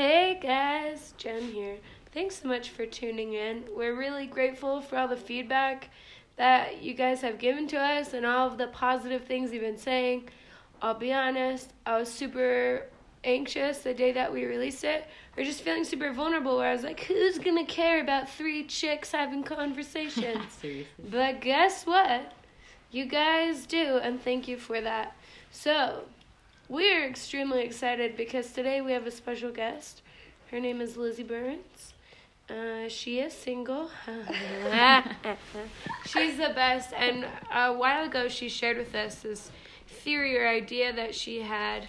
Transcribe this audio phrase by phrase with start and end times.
[0.00, 1.76] Hey guys, Jen here.
[2.14, 3.64] Thanks so much for tuning in.
[3.76, 5.90] We're really grateful for all the feedback
[6.36, 9.76] that you guys have given to us and all of the positive things you've been
[9.76, 10.30] saying.
[10.80, 12.86] I'll be honest, I was super
[13.24, 15.04] anxious the day that we released it,
[15.36, 19.12] or just feeling super vulnerable where I was like, who's gonna care about three chicks
[19.12, 20.50] having conversations?
[20.62, 20.86] Seriously.
[21.10, 22.32] But guess what?
[22.90, 25.14] You guys do, and thank you for that.
[25.50, 26.04] So,
[26.70, 30.02] we're extremely excited because today we have a special guest.
[30.52, 31.94] Her name is Lizzy Burns.
[32.48, 33.90] Uh, she is single.
[36.06, 39.50] She's the best, and a while ago she shared with us this
[39.86, 41.88] theory or idea that she had,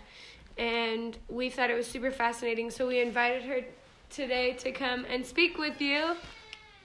[0.58, 2.72] and we thought it was super fascinating.
[2.72, 3.62] So we invited her
[4.10, 6.16] today to come and speak with you.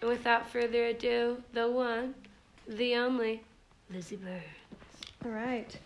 [0.01, 2.15] And without further ado, the one,
[2.69, 3.43] the only,
[3.91, 4.43] Lizzy Burns.
[5.25, 5.79] All right.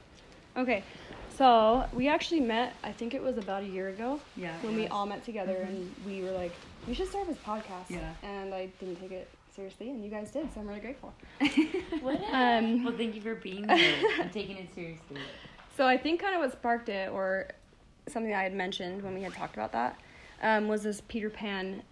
[0.56, 0.82] Okay.
[1.40, 2.74] So we actually met.
[2.84, 4.52] I think it was about a year ago Yeah.
[4.60, 6.52] when we all met together, and we were like,
[6.86, 7.88] we should start this podcast.
[7.88, 8.12] Yeah.
[8.22, 11.14] And I didn't take it seriously, and you guys did, so I'm really grateful.
[12.02, 12.20] What?
[12.30, 15.16] Um, well, thank you for being here and taking it seriously.
[15.78, 17.48] So I think kind of what sparked it, or
[18.06, 19.98] something I had mentioned when we had talked about that,
[20.42, 21.82] um, was this Peter Pan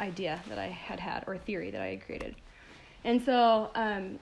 [0.00, 2.34] idea that I had had, or theory that I had created.
[3.04, 4.18] And so um,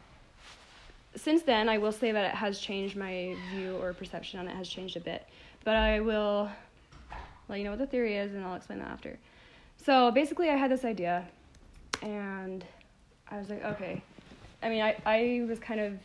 [1.16, 4.54] since then, I will say that it has changed my view or perception on it
[4.56, 5.26] has changed a bit.
[5.64, 6.48] But I will
[7.48, 9.18] let you know what the theory is, and I'll explain that after.
[9.84, 11.26] So basically, I had this idea,
[12.02, 12.64] and
[13.30, 14.02] I was like, okay.
[14.62, 15.98] I mean, I, I was kind of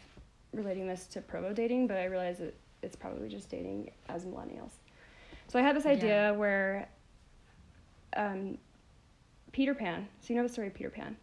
[0.53, 4.71] relating this to Provo dating, but I realized that it's probably just dating as millennials.
[5.47, 6.31] So I had this idea Yeah.
[6.31, 6.87] where
[8.15, 8.57] um,
[9.51, 11.15] Peter Pan, so you know the story of Peter Pan.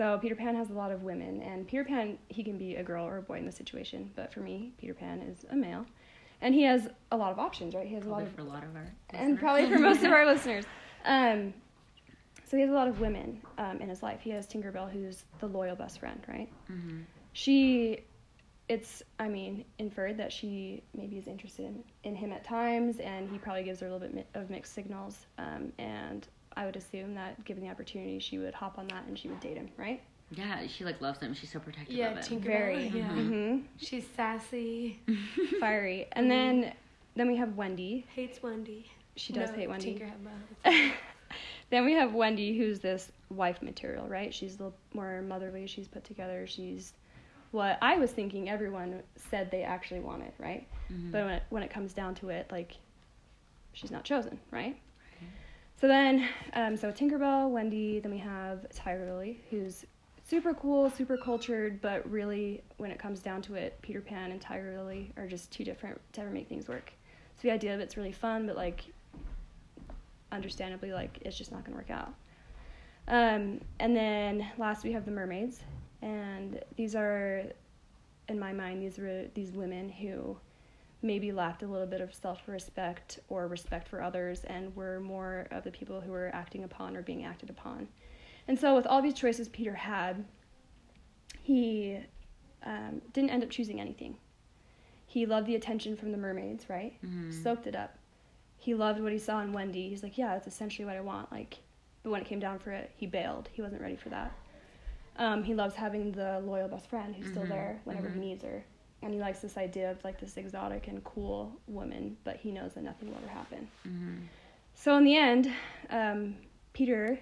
[0.00, 2.82] So Peter Pan has a lot of women, and Peter Pan, he can be a
[2.82, 5.84] girl or a boy in this situation, but for me, Peter Pan is a male.
[6.40, 7.86] And he has a lot of options, right?
[7.86, 9.38] He has a lot Probably of for a lot of our and listeners.
[9.40, 10.64] probably for most of our listeners.
[11.04, 11.52] Um,
[12.48, 14.20] so he has a lot of women um, in his life.
[14.22, 16.48] He has Tinkerbell, who's the loyal best friend, right?
[16.72, 17.04] Mhm.
[17.34, 17.98] She,
[18.70, 23.28] it's, I mean, inferred that she maybe is interested in, in him at times, and
[23.28, 25.26] he probably gives her a little bit mi- of mixed signals.
[25.36, 29.18] Um, and I would assume that given the opportunity, she would hop on that and
[29.18, 30.00] she would date him, right?
[30.32, 31.34] Yeah, she like loves him.
[31.34, 32.40] She's so protective Yeah, of him.
[32.40, 32.44] Tinkerbell.
[32.44, 32.88] Very.
[32.88, 33.08] Yeah.
[33.14, 35.00] hmm She's sassy.
[35.60, 36.06] Fiery.
[36.12, 36.72] And then,
[37.16, 38.06] then we have Wendy.
[38.14, 38.90] Hates Wendy.
[39.16, 39.94] She does No, hate Wendy.
[39.98, 40.92] Tinkerbell.
[41.70, 44.32] then we have Wendy, who's this wife material, right?
[44.32, 45.66] She's a little more motherly.
[45.66, 46.46] She's put together.
[46.46, 46.92] She's
[47.50, 50.66] what I was thinking everyone said they actually wanted, right?
[50.92, 51.10] Mhm.
[51.10, 52.76] But when it, when it comes down to it, like,
[53.72, 54.76] she's not chosen, right?
[55.80, 59.86] So then, um, so Tinkerbell, Wendy, then we have Tiger Lily, who's
[60.28, 64.40] super cool, super cultured, but really, when it comes down to it, Peter Pan and
[64.42, 66.92] Tiger Lily are just too different to ever make things work.
[67.38, 68.84] So the idea of it's really fun, but like,
[70.30, 72.12] understandably, like, it's just not gonna work out.
[73.08, 75.60] Um, and then last we have the mermaids,
[76.02, 77.44] and these are,
[78.28, 80.36] in my mind, these were these women who
[81.02, 85.64] maybe lacked a little bit of self-respect or respect for others, and were more of
[85.64, 87.88] the people who were acting upon or being acted upon.
[88.48, 90.24] And so, with all these choices Peter had,
[91.42, 91.98] he
[92.64, 94.16] um, didn't end up choosing anything.
[95.06, 96.94] He loved the attention from the mermaids, right?
[97.04, 97.32] Mhm.
[97.32, 97.96] Soaked it up.
[98.58, 99.88] He loved what he saw in Wendy.
[99.88, 101.32] He's like, yeah, that's essentially what I want.
[101.32, 101.58] Like,
[102.02, 103.48] but when it came down for it, he bailed.
[103.52, 104.32] He wasn't ready for that.
[105.16, 108.14] Um, he loves having the loyal best friend who's still Mhm, there whenever mhm.
[108.14, 108.64] he needs her,
[109.02, 112.74] and he likes this idea of like this exotic and cool woman, but he knows
[112.74, 113.68] that nothing will ever happen.
[113.86, 114.26] Mhm.
[114.74, 115.50] So in the end,
[115.90, 116.36] um,
[116.72, 117.18] Peter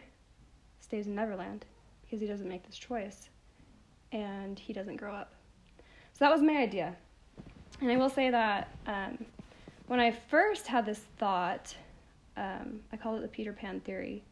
[0.80, 1.64] stays in Neverland
[2.02, 3.28] because he doesn't make this choice,
[4.12, 5.32] and he doesn't grow up.
[6.12, 6.96] So that was my idea,
[7.80, 9.24] and I will say that um,
[9.86, 11.76] when I first had this thought,
[12.36, 14.24] um, I called it the Peter Pan theory,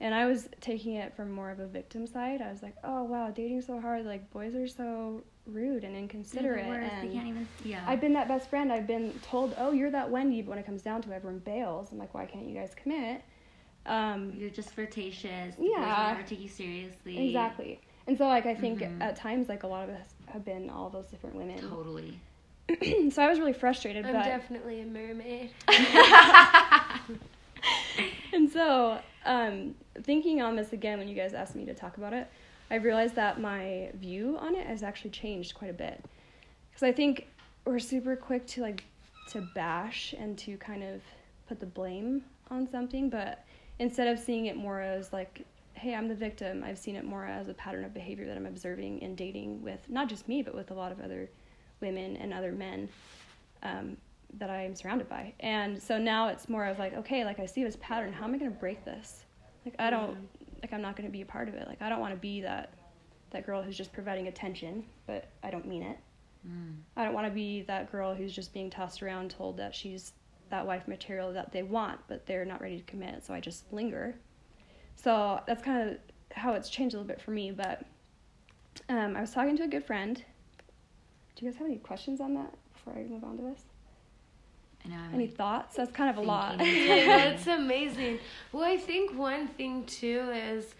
[0.00, 2.40] and I was taking it from more of a victim side.
[2.42, 4.04] I was like, "Oh wow, dating's so hard.
[4.04, 6.92] Like boys are so rude and inconsiderate." They're the worst.
[6.94, 7.48] and They can't even.
[7.64, 7.84] Yeah.
[7.86, 8.72] I've been that best friend.
[8.72, 11.40] I've been told, "Oh, you're that Wendy," but when it comes down to it, everyone
[11.40, 11.88] bails.
[11.92, 13.22] I'm like, "Why can't you guys commit?"
[13.86, 15.54] Um, You're just flirtatious.
[15.58, 15.68] Yeah.
[15.80, 16.12] Yeah.
[16.14, 17.28] Never take you seriously.
[17.28, 17.80] exactly.
[18.06, 19.00] And so, like, I think Mhm.
[19.02, 21.58] at times, like, a lot of us have been all those different women.
[21.58, 22.18] Totally.
[23.10, 24.06] so I was really frustrated.
[24.06, 25.50] I'm but definitely a mermaid.
[28.32, 32.12] and so, um, thinking on this again, when you guys asked me to talk about
[32.12, 32.28] it,
[32.70, 36.04] I realized that my view on it has actually changed quite a bit.
[36.70, 37.28] Because I think
[37.64, 38.84] we're super quick to like
[39.30, 41.00] to bash and to kind of
[41.48, 43.44] put the blame on something, but
[43.78, 45.44] instead of seeing it more as like,
[45.74, 48.46] hey, I'm the victim, I've seen it more as a pattern of behavior that I'm
[48.46, 51.30] observing in dating with not just me, but with a lot of other
[51.80, 52.88] women and other men.
[53.62, 53.96] Um,
[54.38, 55.32] that I'm surrounded by.
[55.40, 58.12] And so now it's more of like, okay, like I see this pattern.
[58.12, 59.24] How am I going to break this?
[59.64, 60.16] Like I don't,
[60.64, 61.68] like I'm not going to be a part of it.
[61.68, 62.72] Like I don't want to be that
[63.32, 65.98] that girl who's just providing attention, but I don't mean it.
[66.48, 66.76] Mm.
[66.96, 70.12] I don't want to be that girl who's just being tossed around, told that she's
[70.48, 73.26] that wife material that they want, but they're not ready to commit.
[73.26, 74.14] So I just linger.
[74.96, 75.98] So that's kind of
[76.34, 77.50] how it's changed a little bit for me.
[77.50, 77.82] But
[78.88, 80.16] um, I was talking to a good friend.
[81.36, 83.64] Do you guys have any questions on that before I move on to this?
[84.84, 84.96] I know.
[84.96, 85.76] I'm Any like, thoughts?
[85.76, 86.58] That's kind of a lot.
[86.64, 88.18] Yeah, that's amazing.
[88.52, 90.74] Well, I think one thing too is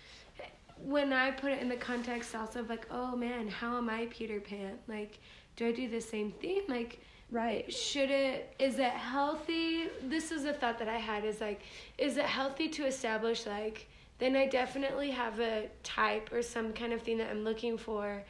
[0.84, 4.06] when I put it in the context also of like, oh man, how am I
[4.10, 4.78] Peter Pan?
[4.88, 5.18] Like,
[5.56, 6.62] do I do the same thing?
[6.68, 7.72] Like, right.
[7.72, 11.62] should it is it healthy this is a thought that i had is like
[11.98, 16.92] is it healthy to establish like then i definitely have a type or some kind
[16.92, 18.22] of thing that i'm looking for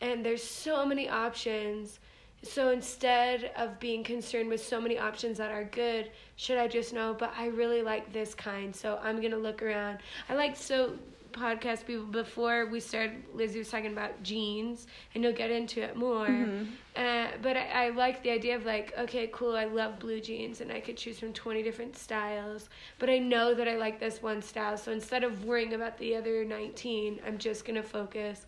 [0.00, 2.00] and there's so many options
[2.42, 6.92] so instead of being concerned with so many options that are good should i just
[6.92, 9.98] know but i really like this kind so i'm gonna look around
[10.28, 10.92] i like so
[11.32, 15.94] podcast people before we started lizzy was talking about jeans and you'll get into it
[15.94, 16.66] more Mhm.
[16.96, 20.60] uh, but I, I like the idea of like, okay, cool, I love blue jeans
[20.60, 22.68] and I could choose from 20 different styles,
[22.98, 24.76] but I know that I like this one style.
[24.76, 28.46] So instead of worrying about the other 19, I'm just going to focus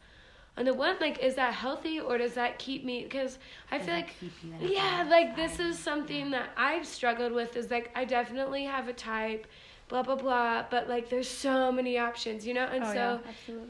[0.61, 0.97] on the one.
[1.01, 3.03] Like, is that healthy or does that keep me?
[3.03, 3.39] Because
[3.73, 6.39] I Does feel like, keep you in a yeah, like this is something Yeah.
[6.39, 9.47] that I've struggled with is like, I definitely have a type,
[9.89, 12.67] blah, blah, blah, but like there's so many options, you know?
[12.67, 13.21] And oh so.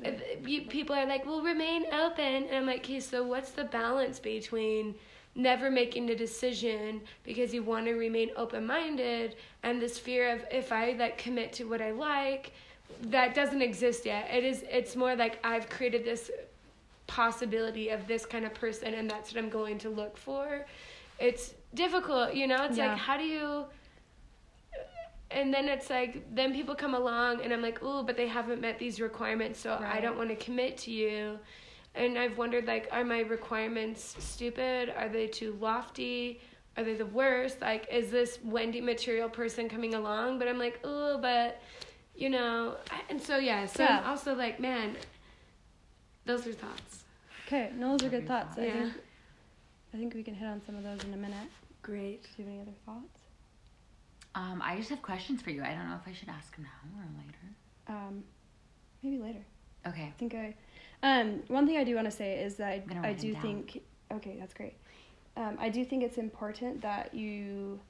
[0.03, 0.13] yeah.
[0.45, 2.45] You, people are like, well, remain open.
[2.49, 4.95] And I'm like, okay, so what's the balance between
[5.37, 10.45] never making a decision because you want to remain open minded and this fear of
[10.51, 12.53] if I like commit to what I like,
[13.03, 14.29] that doesn't exist yet.
[14.33, 16.31] It is, it's more like I've created this
[17.11, 20.65] possibility of this kind of person and that's what I'm going to look for.
[21.19, 22.65] It's difficult, you know?
[22.65, 22.89] It's Yeah.
[22.89, 23.67] like, how do you
[25.33, 28.61] and then it's like then people come along and i'm like oh but they haven't
[28.61, 31.39] met these requirements so i don't want to commit to you
[31.95, 36.41] and i've wondered like are my requirements stupid are they too lofty
[36.77, 40.81] are they the worst like is this wendy material person coming along but i'm like
[40.83, 41.61] oh but
[42.17, 42.77] you know
[43.09, 44.01] and so yeah so Yeah.
[44.01, 44.97] i'm also like man
[46.25, 47.00] those are thoughts
[47.50, 48.58] okay, no, those are good Every thoughts.
[48.58, 48.94] I yeah think
[49.93, 51.49] I think we can hit on some of those in a minute.
[51.82, 53.20] great Do you have any other thoughts?
[54.35, 55.62] Um, I just have questions for you.
[55.62, 57.38] I don't know if I should ask them now or later.
[57.88, 58.23] Um,
[59.02, 59.44] maybe later.
[59.87, 60.05] Okay.
[60.05, 60.55] I think I.
[61.02, 63.17] Um, one thing I do want to say is that I'm I, I write 'em
[63.17, 63.82] do think.
[64.12, 64.75] Okay, that's great.
[65.37, 67.81] Um, I do think it's important that you,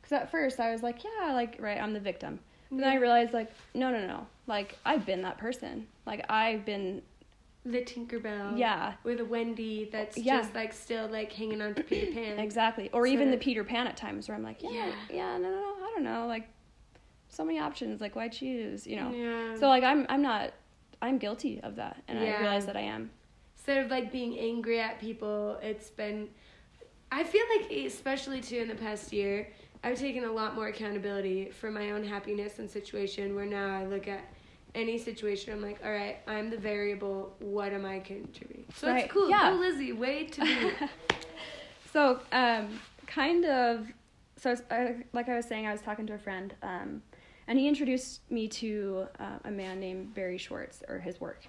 [0.00, 2.40] because at first I was like, yeah, like right, I'm the victim.
[2.70, 5.86] But then I realized like, no, no, no, like I've been that person.
[6.06, 7.02] Like I've been,
[7.66, 10.40] the tinkerbell yeah, or the wendy that's Yeah.
[10.42, 12.90] just like still like hanging on to peter pan exactly.
[12.92, 14.92] Or So even the Peter Pan at times where I'm like, yeah, Yeah.
[15.10, 16.46] yeah, no, no, no, I don't know, like
[17.28, 18.00] so many options.
[18.00, 18.86] Like why choose?
[18.86, 19.10] You know.
[19.10, 20.52] yeah So like I'm, I'm not,
[21.00, 22.36] I'm guilty of that, and Yeah.
[22.36, 23.10] I realize that I am.
[23.56, 26.28] instead of like being angry at people it's been
[27.10, 29.48] i feel like especially too in the past year
[29.84, 33.84] i've taken a lot more accountability for my own happiness and situation where now i
[33.86, 34.24] look at
[34.74, 39.04] any situation i'm like all right i'm the variable what am i contributing so Right,
[39.04, 39.50] it's cool yeah.
[39.50, 40.72] go lizzy way to be
[41.94, 43.86] so, um, kind of,
[44.36, 47.02] so uh, like I was saying, I was talking to a friend, um,
[47.46, 51.46] and he introduced me to uh, a man named Barry Schwartz or his work,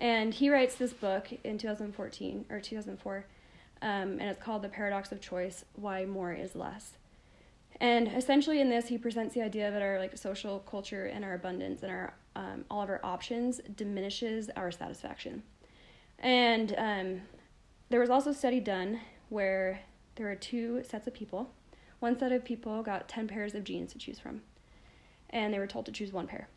[0.00, 3.26] and he writes this book in 2014 or 2004,
[3.82, 6.94] um, and it's called The Paradox of Choice: Why More Is Less.
[7.78, 11.34] And essentially, in this, he presents the idea that our like social culture and our
[11.34, 15.42] abundance and our um, all of our options diminishes our satisfaction.
[16.18, 17.20] And um,
[17.90, 19.80] there was also a study done where
[20.16, 21.50] there were two sets of people.
[22.00, 24.42] One set of people got 10 pairs of jeans to choose from,
[25.30, 26.48] and they were told to choose one pair.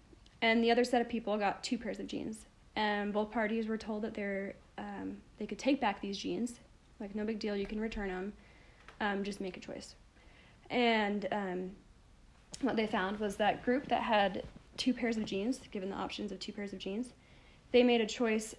[0.42, 2.46] And the other set of people got two pairs of jeans.
[2.76, 6.60] And both parties were told that they're, um, they could take back these jeans.
[7.00, 8.34] Like, no big deal, you can return them.
[9.00, 9.96] Um, just make a choice.
[10.70, 11.72] And um,
[12.62, 14.44] what they found was that group that had
[14.78, 17.14] two pairs of jeans, given the options of two pairs of jeans,
[17.72, 18.56] they made a choice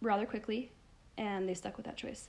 [0.00, 0.70] rather quickly
[1.16, 2.28] and they stuck with that choice.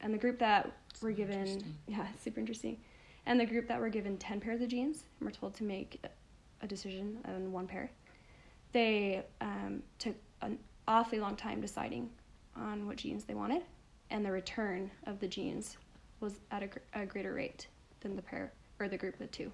[0.00, 0.70] And the group that
[1.02, 2.78] were given, yeah, super interesting.
[3.26, 6.02] And the group that were given 10 pairs of jeans and were told to make
[6.62, 7.90] a decision on one pair,
[8.72, 12.08] they um, took an awfully long time deciding
[12.56, 13.62] on what jeans they wanted.
[14.10, 15.76] And the return of the jeans
[16.20, 17.68] was at a, gr- a greater rate
[18.00, 19.52] than the pair or the group of two.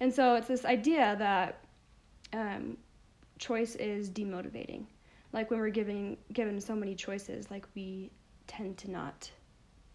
[0.00, 1.60] And so it's this idea that
[2.32, 2.76] um,
[3.38, 4.84] choice is demotivating.
[5.32, 8.10] Like when we're giving given so many choices, like we
[8.46, 9.30] tend to not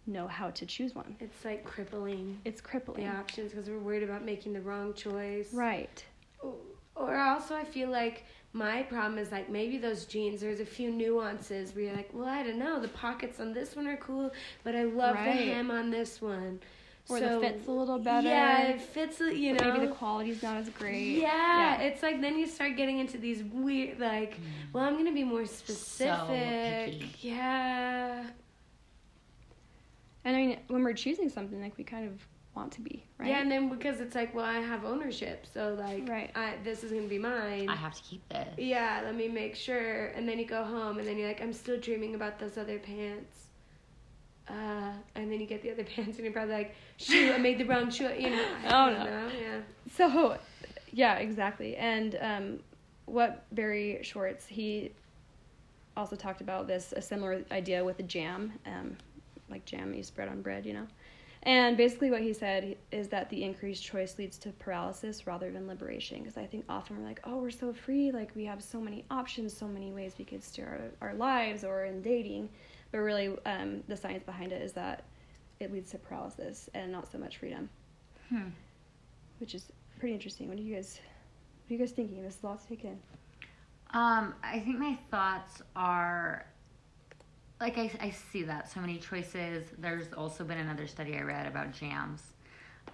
[0.08, 1.16] know how to choose one.
[1.20, 3.06] It's like crippling It's crippling.
[3.06, 5.54] the options because we're worried about making the wrong choice.
[5.54, 6.04] Right.
[6.96, 10.42] Or also, I feel like my problem is like maybe those jeans.
[10.42, 12.80] There's a few nuances where you're like, well, I don't know.
[12.80, 14.32] The pockets on this one are cool,
[14.64, 16.60] but I love the hem on this one.
[17.10, 18.28] Or So, the fit's a little better.
[18.28, 19.20] Yeah, it fits.
[19.20, 21.18] Uh, you know, Maybe the quality's not as great.
[21.20, 24.44] Yeah, it's like then you start getting into these weird, like, mm.
[24.74, 27.02] well, I'm gonna be more specific.
[27.02, 27.12] picky.
[27.28, 28.26] Yeah.
[30.24, 32.14] And I mean, when we're choosing something, like we kind of
[32.56, 33.30] want to be, right?
[33.30, 36.32] Yeah, and then because it's like, well, I have ownership, so like, Right.
[36.36, 37.70] I, this is gonna be mine.
[37.70, 38.48] I have to keep this.
[38.58, 40.08] yeah, let me make sure.
[40.08, 42.78] And then you go home, and then you're like, I'm still dreaming about those other
[42.78, 43.48] pants.
[44.52, 47.58] Uh, and then you get the other pants, and you're probably like, shoot, I made
[47.58, 48.20] the wrong choice.
[48.20, 49.04] You know, I Oh, no.
[49.06, 49.30] know.
[49.40, 49.60] Yeah.
[49.96, 50.38] So,
[50.92, 51.76] yeah, exactly.
[51.78, 52.60] And um,
[53.06, 54.92] what Barry Schwartz, he
[55.96, 58.98] also talked about this, a similar idea with the jam, um,
[59.50, 60.88] like jam you spread on bread, you know.
[61.44, 65.68] And basically, what he said is that the increased choice leads to paralysis rather than
[65.68, 66.20] liberation.
[66.20, 69.06] Because I think often we're like, oh, we're so free, like we have so many
[69.10, 72.50] options, so many ways we could steer our, our lives or in dating.
[72.92, 75.04] But really, um, the science behind it is that
[75.60, 77.70] it leads to paralysis and not so much freedom
[78.30, 78.48] Hmm.
[79.40, 80.48] which is pretty interesting.
[80.48, 81.00] What are you guys,
[81.68, 82.22] what are you guys thinking?
[82.24, 82.98] This is a lot to take in.
[83.94, 86.46] Um, I think my thoughts are
[87.60, 89.66] like I, I see that so many choices.
[89.78, 92.22] There's also been another study I read about jams,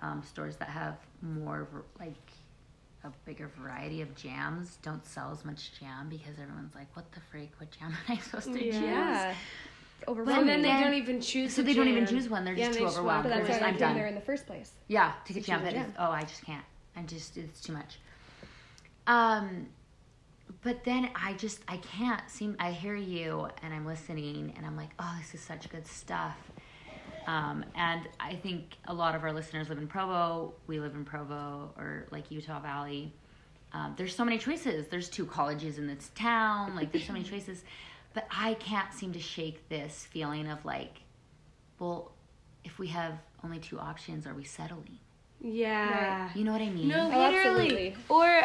[0.01, 1.67] um, stores that have more
[1.99, 2.15] like
[3.03, 7.21] a bigger variety of jams don't sell as much jam because everyone's like, what the
[7.31, 7.51] freak?
[7.59, 9.33] What jam am I supposed to Yeah.
[9.33, 9.37] choose?
[10.07, 11.53] Yeah, And then they don't even choose.
[11.53, 12.45] So a they don't even choose one.
[12.45, 13.23] They're Yeah, just they too swap overwhelmed.
[13.23, 13.95] but They're that's just, why I'm done.
[13.95, 14.71] there in the first place.
[14.87, 16.65] Yeah, to To get jam choose a that is oh I just can't.
[16.95, 17.99] I'm just it's too much.
[19.05, 19.67] Um
[20.61, 24.75] but then I just I can't seem I hear you and I'm listening and I'm
[24.77, 26.37] like, oh this is such good stuff.
[27.27, 30.53] Um, and I think a lot of our listeners live in Provo.
[30.67, 33.11] We live in Provo or like Utah Valley.
[33.73, 34.87] Um, there's so many choices.
[34.87, 36.73] There's two colleges in this town.
[36.73, 37.65] Like there's so many choices,
[38.17, 41.01] but I can't seem to shake this feeling of like,
[41.77, 42.13] well,
[42.63, 44.97] if we have only two options, are we settling?
[45.39, 46.31] Yeah.
[46.33, 46.88] You know what I mean?
[46.88, 47.36] No, Oh, literally.
[47.36, 47.95] absolutely.
[48.09, 48.41] Or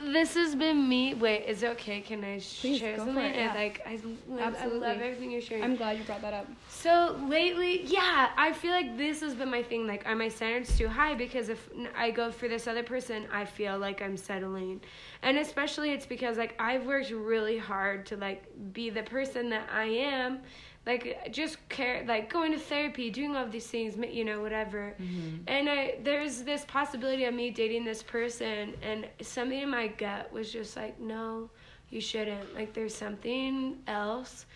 [0.00, 1.14] this has been me.
[1.14, 2.00] Wait, is it okay?
[2.00, 3.16] Can I Please, share something?
[3.16, 3.52] yeah.
[3.54, 4.78] like I, I Absolutely.
[4.80, 5.64] love everything you're sharing.
[5.64, 6.46] I'm glad you brought that up.
[6.68, 9.86] So lately, yeah, I feel like this has been my thing.
[9.86, 11.14] Like, are my standards too high?
[11.14, 14.80] Because if I go for this other person, I feel like I'm settling,
[15.22, 19.68] and especially it's because like I've worked really hard to like be the person that
[19.72, 20.40] I am,
[20.86, 24.94] like just care, like going to therapy, doing all of these things, you know, whatever.
[25.00, 25.42] Mm-hmm.
[25.48, 30.32] And I there's this possibility of me dating this person, and something in my gut
[30.32, 31.50] was just like, no,
[31.90, 32.54] you shouldn't.
[32.54, 34.46] Like, there's something else.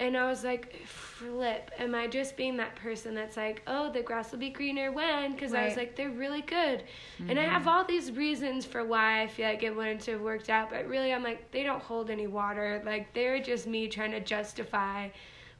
[0.00, 4.00] And I was like, flip, am I just being that person that's like, oh, the
[4.00, 5.32] grass will be greener when?
[5.32, 6.84] Because I was like, they're really good.
[7.28, 7.68] And I have mm-hmm.
[7.68, 10.70] all these reasons for why I feel like it wouldn't have worked out.
[10.70, 12.80] But really, I'm like, they don't hold any water.
[12.86, 15.08] Like, they're just me trying to justify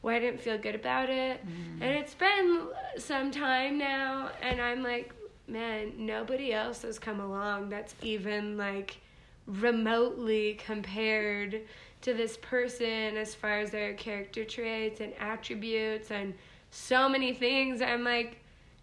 [0.01, 1.41] why I didn't feel good about it.
[1.47, 1.83] Mm-hmm.
[1.83, 4.31] And it's been some time now.
[4.43, 5.13] And I'm like,
[5.47, 8.99] man, nobody else has come along that's even like
[9.47, 11.63] remotely compared
[12.03, 16.35] to this person as far as their character traits and attributes and
[16.71, 17.83] so many things.
[17.83, 18.39] I'm like,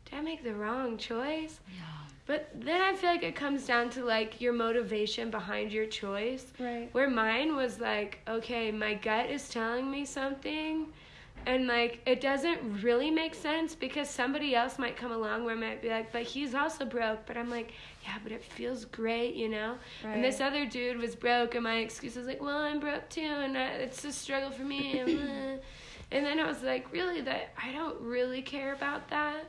[0.06, 1.60] did I make the wrong choice?
[1.74, 1.82] Yeah.
[2.26, 6.48] But then I feel like it comes down to like your motivation behind your choice.
[6.60, 6.90] Right.
[6.92, 10.88] Where mine was like, okay, my gut is telling me something,
[11.46, 15.60] and like it doesn't really make sense because somebody else might come along where I
[15.60, 17.26] might be like, but he's also broke.
[17.26, 17.72] But I'm like,
[18.04, 19.76] yeah, but it feels great, you know?
[20.04, 23.22] And this other dude was broke, and my excuse was like, well, I'm broke too,
[23.22, 25.00] and I, it's a struggle for me.
[25.00, 25.60] and
[26.26, 29.46] then I was like, really, that I don't really care about that.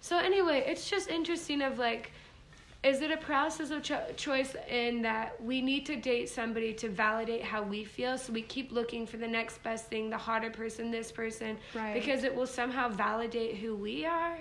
[0.00, 2.12] So anyway, it's just interesting of like,
[2.86, 6.88] is it a process of cho- choice in that we need to date somebody to
[6.88, 8.16] validate how we feel?
[8.16, 11.94] So we keep looking for the next best thing, the hotter person, this person, Right.
[11.94, 14.36] because it will somehow validate who we are.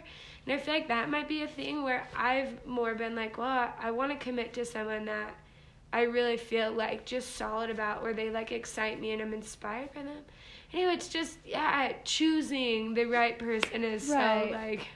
[0.45, 3.73] And I feel like that might be a thing where I've more been like, well,
[3.79, 5.33] I want to commit to someone that
[5.91, 9.91] I really feel like just solid about, where they like excite me and I'm inspired
[9.95, 10.17] by them.
[10.71, 14.49] Anyway, it's just yeah, choosing the right person is Right.
[14.51, 14.87] so like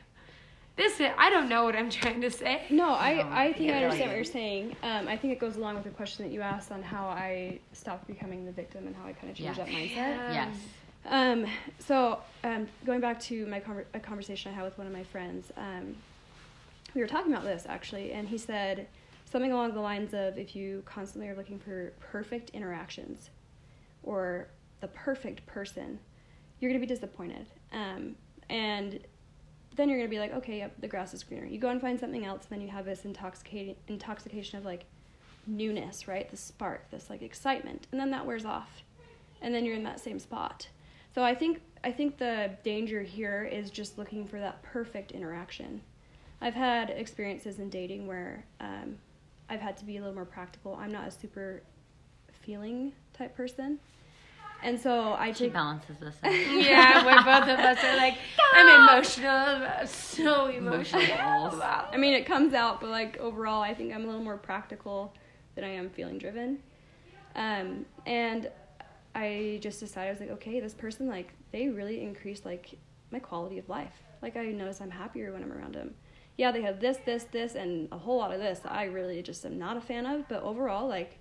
[0.80, 1.00] this.
[1.00, 2.64] Is, I don't know what I'm trying to say.
[2.72, 3.84] No, No, I, I think I I get it.
[3.84, 4.76] understand what you're saying.
[4.84, 7.60] Um, I think it goes along with the question that you asked on how I
[7.74, 9.66] stopped becoming the victim and how I kind of changed Yeah.
[9.66, 10.34] that mindset.
[10.34, 10.56] Yes.
[11.06, 11.46] Um,
[11.80, 15.04] so, um, going back to my conver- a conversation I had with one of my
[15.04, 15.96] friends, um,
[16.96, 18.88] we were talking about this actually, and he said
[19.32, 23.30] something along the lines of if you constantly are looking for perfect interactions
[24.04, 24.48] or
[24.82, 26.00] the perfect person,
[26.60, 27.46] you're going to be disappointed.
[27.72, 28.16] Um,
[28.50, 29.00] and
[29.76, 31.46] then you're gonna be like, okay, yep, the grass is greener.
[31.46, 34.86] You go and find something else, and then you have this intoxicating intoxication of like
[35.48, 36.30] newness, right?
[36.30, 38.84] The spark, this like excitement, and then that wears off,
[39.42, 40.68] and then you're in that same spot.
[41.14, 45.82] So I think I think the danger here is just looking for that perfect interaction.
[46.42, 48.98] I've had experiences in dating where um,
[49.50, 50.76] I've had to be a little more practical.
[50.76, 51.62] I'm not a super
[52.32, 53.80] feeling type person.
[54.62, 56.32] And so I She balances us out.
[56.34, 58.16] yeah, where both of us are like,
[58.54, 61.02] I'm emotional, so emotional.
[61.02, 61.60] Emotional.
[61.60, 61.90] Wow.
[61.94, 65.14] I mean, it comes out, but like overall, I think I'm a little more practical
[65.56, 66.60] than I am feeling driven.
[67.36, 68.50] Um, and
[69.16, 72.78] I just decided I was like, okay, this person like they really increased like
[73.12, 73.94] my quality of life.
[74.22, 75.94] Like I notice I'm happier when I'm around them.
[76.38, 79.22] Yeah, they have this, this, this, and a whole lot of this that I really
[79.22, 80.28] just am not a fan of.
[80.30, 81.18] But overall, like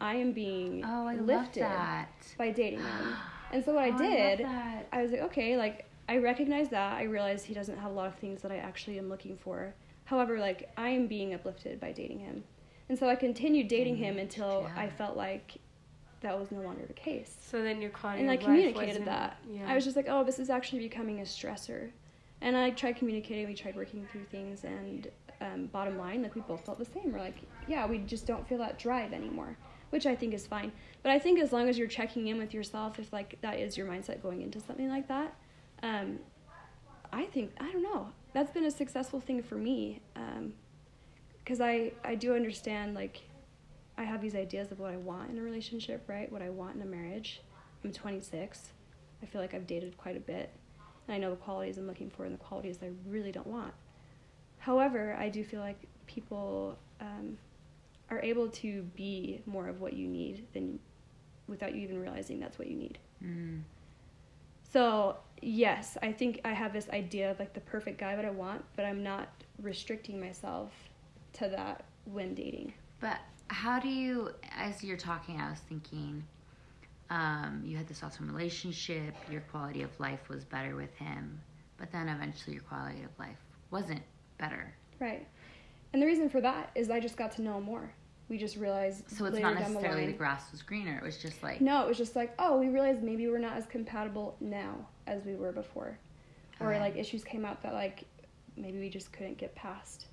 [0.00, 2.08] I am being Oh, I lifted that.
[2.38, 3.16] by dating him.
[3.52, 4.88] And so what I Oh, did, love that.
[4.92, 6.94] I was like, okay, like I recognize that.
[6.94, 9.72] I realize he doesn't have a lot of things that I actually am looking for.
[10.04, 12.42] However, like I am being uplifted by dating him.
[12.88, 14.82] And so I continued dating him until yeah.
[14.82, 15.52] I felt like
[16.22, 17.36] that was no longer the case.
[17.40, 19.36] So then your quality And I life communicated wasn't- that.
[19.48, 19.70] Yeah.
[19.70, 21.90] I was just like, oh, this is actually becoming a stressor.
[22.40, 25.08] And I tried communicating, we tried working through things, and
[25.40, 27.12] um, bottom line, like we both felt the same.
[27.12, 27.36] We're like,
[27.68, 29.56] yeah, we just don't feel that drive anymore,
[29.90, 30.72] which I think is fine.
[31.02, 33.76] But I think as long as you're checking in with yourself, if like that is
[33.76, 35.34] your mindset going into something like that,
[35.82, 36.18] um,
[37.12, 38.08] I think I don't know.
[38.32, 40.00] That's been a successful thing for me,
[41.38, 43.22] because I I do understand like
[43.98, 46.30] I have these ideas of what I want in a relationship, right?
[46.30, 47.40] What I want in a marriage.
[47.84, 48.72] I'm 26.
[49.22, 50.50] I feel like I've dated quite a bit,
[51.06, 53.72] and I know the qualities I'm looking for and the qualities I really don't want.
[54.58, 57.38] However, I do feel like people um,
[58.10, 60.78] are able to be more of what you need than
[61.48, 62.98] without you even realizing that's what you need.
[63.24, 63.62] Mm.
[64.72, 68.30] So, yes, I think I have this idea of like the perfect guy that I
[68.30, 69.28] want, but I'm not
[69.62, 70.72] restricting myself
[71.34, 72.72] to that when dating.
[73.00, 76.24] But how do you, as you're talking, I was thinking,
[77.10, 81.40] um, you had this awesome relationship, your quality of life was better with him,
[81.78, 83.38] but then eventually your quality of life
[83.70, 84.02] wasn't
[84.38, 84.74] better.
[84.98, 85.26] Right.
[85.96, 87.90] And the reason for that is I just got to know more.
[88.28, 90.98] We just realized So it's later not down the necessarily the, grass was greener.
[90.98, 93.56] It was just like, No, it was just like, oh, we realized maybe we're not
[93.56, 95.98] as compatible now as we were before.
[96.60, 96.80] Or Okay.
[96.80, 98.04] like issues came up that like
[98.58, 100.08] maybe we just couldn't get past.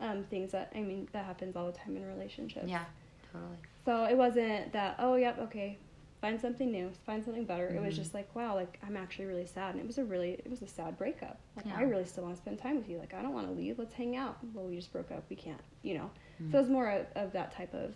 [0.00, 2.64] Um, things that I mean that happens all the time in relationships.
[2.66, 2.86] yeah,
[3.34, 3.58] totally.
[3.84, 5.76] So it wasn't that, oh yep, okay,
[6.22, 7.66] find something new, find something better.
[7.66, 7.96] It was Mhm.
[7.96, 10.62] just like, wow, like I'm actually really sad and it was a really it was
[10.62, 11.38] a sad breakup.
[11.56, 11.76] Like Yeah.
[11.78, 12.96] I really still want to spend time with you.
[12.98, 14.38] Like I don't want to leave, let's hang out.
[14.54, 16.10] Well we just broke up, we can't, you know.
[16.40, 16.52] Mm.
[16.52, 17.94] So it's more of, of that type of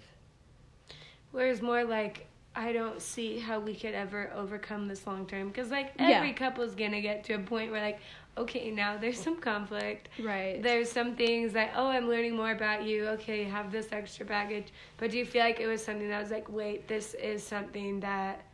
[1.31, 5.71] Whereas more like I don't see how we could ever overcome this long term because
[5.71, 6.09] like Yeah.
[6.09, 8.01] every couple's gonna get to a point where like
[8.37, 10.63] okay now there's some conflict right.
[10.63, 14.69] there's some things that oh i'm learning more about you okay have this extra baggage
[14.99, 18.01] but do you feel like it was something that was like wait this is something
[18.01, 18.45] that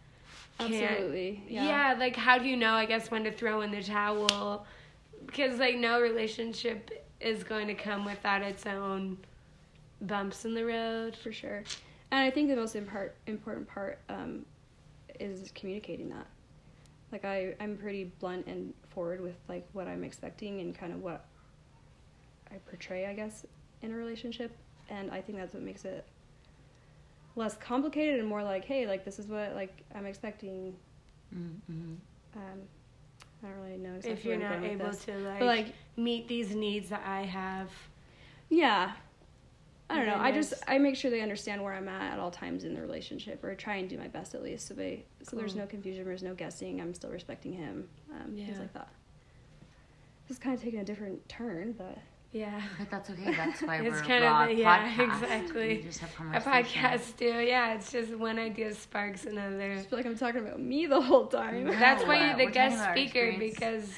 [0.61, 1.43] Absolutely.
[1.49, 1.93] yeah.
[1.93, 1.97] Yeah.
[1.99, 4.67] like how do you know i guess when to throw in the towel
[5.27, 6.91] because like no relationship
[7.21, 9.17] is going to come without its own
[10.03, 11.63] bumps in the road for sure.
[12.11, 14.45] And I think the most impart, important part um,
[15.19, 16.27] is communicating that.
[17.13, 21.03] Like I, I'm pretty blunt and forward with like what I'm expecting and kind of
[21.03, 21.27] what
[22.51, 23.47] I portray, I guess,
[23.83, 24.57] in a relationship.
[24.89, 26.05] And I think that's what makes it
[27.37, 30.75] less complicated and more like, hey, like this is what like I'm expecting.
[31.35, 31.95] Mm-hmm.
[32.35, 32.59] Um,
[33.43, 36.55] I don't really know exactly if you're not able to like, but like meet these
[36.55, 37.69] needs that i have
[38.49, 38.93] Yeah.
[39.93, 40.17] I don't know.
[40.19, 42.81] I just I make sure they understand where I'm at at all times in the
[42.81, 46.05] relationship, or try and do my best at least, so they so there's no confusion,
[46.05, 46.81] there's no guessing.
[46.81, 48.47] I'm still respecting him, um, Yeah.
[48.47, 48.89] things like that.
[50.29, 51.99] It's kind of taking a different turn, but
[52.33, 53.35] yeah But that's okay.
[53.35, 55.23] That's why It's we're kind a of raw a- yeah, podcast.
[55.23, 55.69] exactly.
[55.77, 59.91] We just have a podcast too yeah it's just one idea sparks another I just
[59.91, 61.67] feel like I'm talking about me the whole time.
[61.69, 61.79] Yeah.
[61.79, 63.91] That's why you're the we're guest talking about our speaker because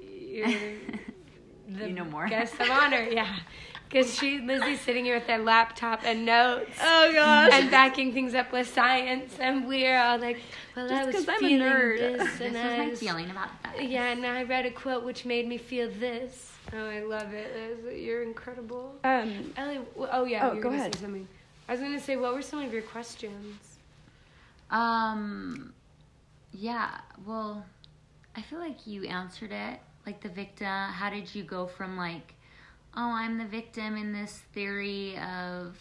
[0.00, 0.48] you're
[1.68, 2.26] the You know more.
[2.28, 3.02] guest of honor.
[3.10, 3.36] Yeah,
[3.88, 7.50] because she Lizzy's sitting here with her laptop and notes oh gosh.
[7.52, 10.38] and backing things up with science, and we're all like,
[10.76, 11.98] "Well, Just I was I'm a feeling nerd.
[11.98, 13.88] this, this and is I my was, feeling about that.
[13.88, 16.50] yeah, and I read a quote which made me feel this.
[16.72, 17.98] Oh, I love it.
[18.00, 20.94] You're incredible." um, Ellie, oh yeah, Oh, go gonna ahead.
[20.94, 21.28] say something.
[21.68, 23.78] I was gonna say, what were some of your questions?
[24.70, 25.72] Um,
[26.52, 26.98] yeah.
[27.26, 27.64] Well,
[28.36, 29.78] I feel like you answered it.
[30.06, 30.66] Like the victim.
[30.66, 32.33] How did you go from like,
[32.96, 35.76] oh, I'm the victim in this theory of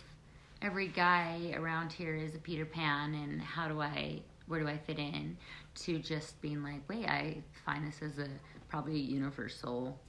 [0.62, 4.78] every guy around here is a Peter Pan, and how do I, where do I
[4.78, 5.38] fit in?
[5.76, 8.28] To just being like, wait, I find this as a
[8.69, 9.99] probably universal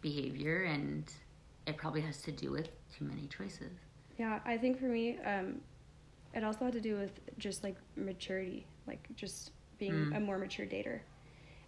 [0.00, 1.04] behavior, and
[1.66, 3.72] it probably has to do with too many choices.
[4.18, 5.60] Yeah, I think for me, um,
[6.34, 10.16] it also had to do with just like maturity, like just being Mm.
[10.16, 11.00] a more mature dater,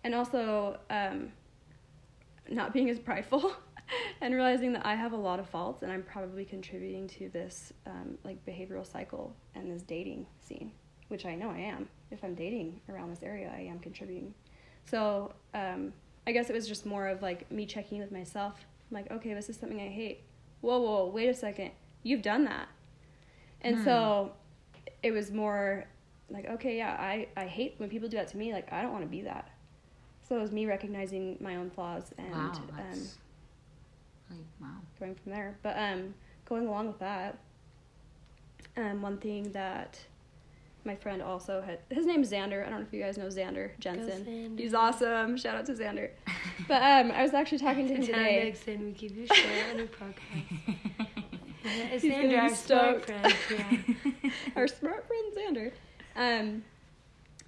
[0.04, 1.32] and also um,
[2.48, 3.52] not being as prideful,
[4.20, 7.72] and realizing that I have a lot of faults, and I'm probably contributing to this
[7.86, 10.72] um, like behavioral cycle and this dating scene,
[11.08, 11.88] which I know I am.
[12.10, 14.34] If I'm dating around this area, I am contributing.
[14.84, 15.92] So um,
[16.26, 18.54] I guess it was just more of like me checking with myself.
[18.90, 20.22] I'm like, okay, this is something I hate.
[20.60, 21.70] Whoa, whoa, wait a second.
[22.02, 22.68] You've done that.
[23.60, 23.84] And Hmm.
[23.84, 24.32] so
[25.02, 25.84] it was more
[26.30, 28.52] like, okay, yeah, I, I hate when people do that to me.
[28.52, 29.50] Like, I don't want to be that.
[30.26, 33.08] So it was me recognizing my own flaws and wow, um,
[34.36, 34.80] that's wow.
[34.98, 35.56] going from there.
[35.62, 36.14] But um,
[36.48, 37.38] going along with that,
[38.76, 39.98] um, one thing that
[40.84, 42.66] my friend also had, his name's Xander.
[42.66, 44.24] I don't know if you guys know Xander Jensen.
[44.24, 44.58] Xander.
[44.58, 45.36] He's awesome.
[45.36, 46.10] Shout out to Xander.
[46.68, 48.44] But um, I was actually talking to him today.
[48.44, 50.76] Dixon we keep you short on a podcast.
[51.66, 53.46] It's He's gonna Sandra, our smart stoked.
[53.50, 53.86] friend.
[54.22, 54.30] Yeah.
[54.56, 55.72] our smart friend Xander.
[56.14, 56.64] Um,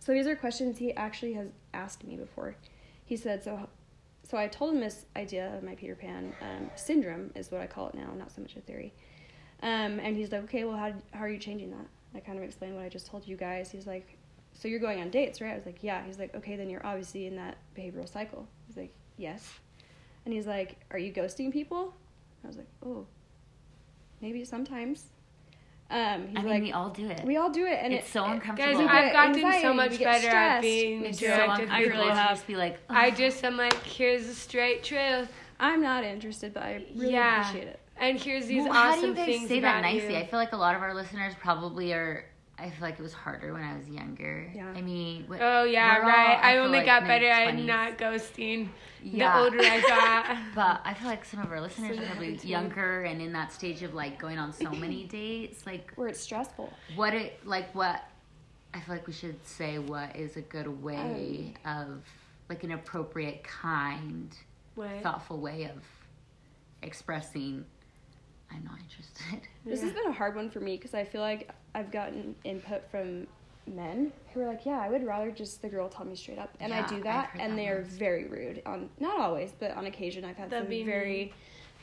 [0.01, 2.57] so these are questions he actually has asked me before.
[3.05, 3.69] He said, so,
[4.29, 7.67] so I told him this idea of my Peter Pan um, syndrome is what I
[7.67, 8.93] call it now, not so much a theory.
[9.63, 11.87] Um, and he's like, okay, well, how, how are you changing that?
[12.15, 13.71] I kind of explained what I just told you guys.
[13.71, 14.19] He's like,
[14.53, 15.53] so you're going on dates, right?
[15.53, 16.05] I was like, yeah.
[16.05, 18.49] He's like, okay, then you're obviously in that behavioral cycle.
[18.67, 19.49] He's like, yes.
[20.25, 21.95] And he's like, are you ghosting people?
[22.43, 23.07] I was like, oh,
[24.21, 25.05] maybe sometimes.
[25.89, 27.25] Um, he's I mean, like, we all do it.
[27.25, 28.73] we all do it, and it's it, so uncomfortable.
[28.73, 31.75] Guys, I've gotten anxiety, so much get better at being it's so directed uncomfortable.
[31.75, 32.31] I really have.
[32.31, 35.29] just be like, I "Ugh." just am like, here's the straight truth,
[35.61, 37.41] I'm not interested, but I really Yeah.
[37.49, 37.81] appreciate it.
[37.99, 40.15] and here's these Well, awesome how do you guys things say that nicely?
[40.15, 40.17] you.
[40.19, 42.25] I feel like a lot of our listeners probably are.
[42.59, 44.51] I feel like it was harder when I was younger.
[44.55, 44.73] Yeah.
[44.75, 46.39] I mean, what, Oh yeah, we're all, right.
[46.43, 48.69] I, only like, got better at not ghosting.
[49.03, 49.37] Yeah.
[49.37, 50.37] The older I got.
[50.55, 53.21] But I feel like some of our listeners So are probably happens to younger and
[53.21, 55.67] in that stage of like going on so many dates.
[55.67, 56.73] Like, Where it's stressful.
[56.95, 58.03] what it like what
[58.73, 60.71] I feel like we should say what is a good oh.
[60.71, 62.03] way of
[62.49, 64.35] like an appropriate, kind,
[64.77, 65.03] What?
[65.03, 65.83] thoughtful way of
[66.83, 67.65] expressing
[68.51, 69.49] I'm not interested.
[69.65, 69.87] This Yeah.
[69.87, 73.27] has been a hard one for me because I feel like I've gotten input from
[73.67, 76.57] men who are like, "Yeah, I would rather just the girl tell me straight up,"
[76.59, 78.63] and Yeah, I do that, and that they are very rude.
[78.65, 81.33] On not always, but on occasion, I've had They'll some very, mean.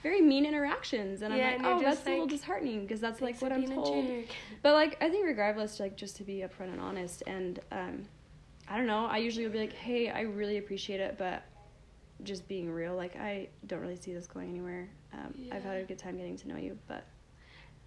[0.02, 3.22] very mean interactions, and Yeah, I'm like, you're "Oh, that's a little disheartening because that's
[3.22, 4.12] like what I'm told."
[4.64, 8.06] But like, I think regardless, like just to be upfront and honest, and um,
[8.68, 9.06] I don't know.
[9.06, 11.44] I usually would be like, "Hey, I really appreciate it, but
[12.24, 14.90] just being real, like I don't really see this going anywhere.
[15.14, 17.04] Um, I've had a good time getting to know you, but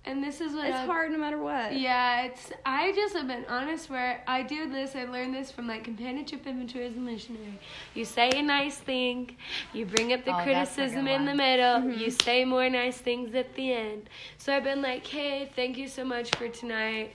[0.07, 2.53] And this is what it's I've- hard no matter what." Yeah, it's.
[2.65, 3.91] I just have been honest.
[3.91, 7.59] Where I do this, I learned this from like companionship inventory as a missionary.
[7.95, 9.37] You say a nice thing,
[9.73, 11.99] you bring up the Oh, criticism in the middle, Mhm.
[11.99, 14.09] you say more nice things at the end.
[14.39, 17.11] So I've been like, hey, thank you so much for tonight.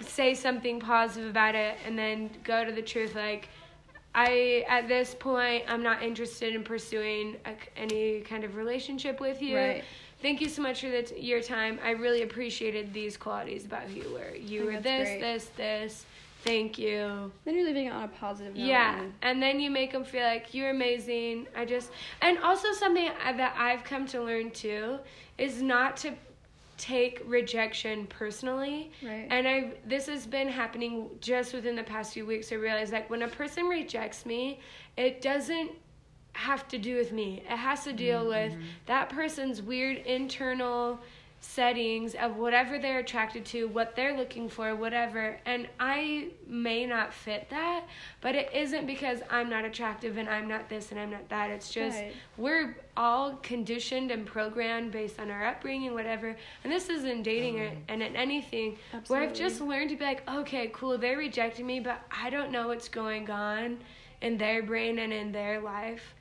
[0.00, 3.14] Say something positive about it, and then go to the truth.
[3.14, 3.48] Like,
[4.14, 9.40] I at this point, I'm not interested in pursuing a, any kind of relationship with
[9.40, 9.56] you.
[9.56, 9.84] Right.
[10.26, 11.78] Thank you so much for the t- your time.
[11.84, 14.34] I really appreciated these qualities about who you were.
[14.34, 15.20] You were this, great.
[15.20, 16.04] this, this.
[16.42, 17.30] Thank you.
[17.44, 18.66] Then you're leaving it on a positive note.
[18.66, 21.46] Yeah, and- and then you make them feel like you're amazing.
[21.54, 24.98] I just and also something that I've come to learn too
[25.38, 26.12] is not to
[26.76, 28.90] take rejection personally.
[29.04, 29.28] Right.
[29.30, 32.50] And I this has been happening just within the past few weeks.
[32.50, 34.58] I realized like when a person rejects me,
[34.96, 35.70] it doesn't
[36.36, 37.42] have to do with me.
[37.48, 38.28] It has to deal mm-hmm.
[38.28, 38.54] with
[38.86, 41.00] that person's weird internal
[41.40, 45.38] settings of whatever they're attracted to, what they're looking for, whatever.
[45.46, 47.84] And I may not fit that,
[48.20, 51.50] but it isn't because I'm not attractive and I'm not this and I'm not that.
[51.50, 52.12] It's just Right.
[52.36, 56.36] we're all conditioned and programmed based on our upbringing, whatever.
[56.64, 60.04] And this is in dating or, and in anything where I've just learned to be
[60.04, 63.78] like, okay, cool, they're rejecting me, but I don't know what's going on
[64.20, 66.14] in their brain and in their life.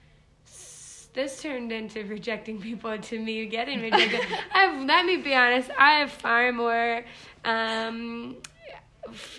[1.15, 4.19] This turned into rejecting people to me getting rejected.
[4.53, 7.05] I've, let me be honest, I have far more
[7.45, 8.35] um,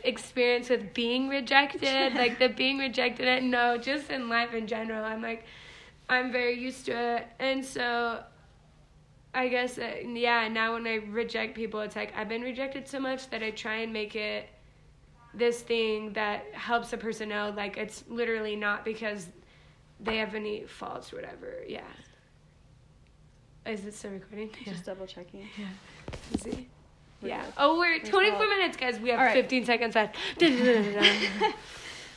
[0.02, 3.28] experience with being rejected, like the being rejected.
[3.28, 5.44] And no, just in life in general, I'm like,
[6.08, 8.22] I'm very used to it, and so
[9.34, 10.48] I guess uh, yeah.
[10.48, 13.76] Now when I reject people, it's like I've been rejected so much that I try
[13.76, 14.48] and make it
[15.34, 19.28] this thing that helps a person know like it's literally not because
[20.00, 21.54] they have any faults or whatever.
[21.66, 21.80] Yeah.
[23.64, 24.50] Is it still recording?
[24.64, 25.48] Just double checking.
[26.34, 26.58] Is it?
[27.22, 27.44] We're Yeah.
[27.44, 27.52] good.
[27.58, 28.48] Oh, we're We're 24 solid.
[28.58, 29.00] minutes, guys.
[29.00, 29.34] We have All right.
[29.34, 30.16] 15 seconds left.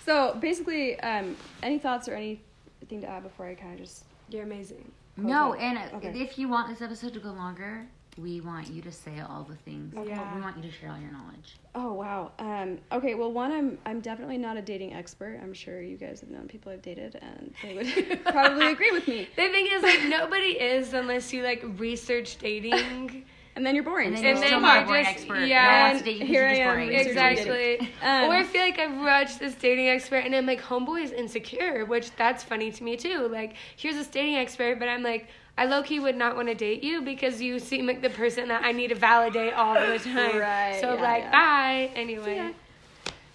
[0.05, 4.41] So basically, um, any thoughts or anything to add before I kind of just You're
[4.43, 4.91] amazing.
[5.17, 5.63] No, Okay.
[5.65, 6.19] and uh, Okay.
[6.19, 7.85] if you want this episode to go longer,
[8.17, 9.95] we want you to say all the things.
[9.95, 10.09] Okay.
[10.09, 10.35] Yeah.
[10.35, 11.55] We want you to share all your knowledge.
[11.75, 12.31] Oh wow.
[12.39, 13.15] Um, okay.
[13.15, 15.39] Well, one, I'm I'm definitely not a dating expert.
[15.41, 19.07] I'm sure you guys have known people I've dated, and they would probably agree with
[19.07, 19.27] me.
[19.35, 23.25] The thing is, like, nobody is unless you like research dating.
[23.55, 24.07] And then you're boring.
[24.07, 25.45] And then so you're And still then you're just- expert.
[25.45, 27.79] yeah, no one and to date you 'cause here I am exactly.
[28.01, 31.11] Um, or I feel like I've watched this dating expert, and I'm like, homeboy is
[31.11, 33.27] insecure, which that's funny to me too.
[33.27, 35.27] Like, here's this dating expert, but I'm like,
[35.59, 38.47] I low key would not want to date you because you seem like the person
[38.47, 40.37] that I need to validate all the time.
[40.37, 41.31] Right, So yeah, like, yeah.
[41.31, 41.91] bye.
[41.95, 42.35] Anyway.
[42.37, 42.51] Yeah.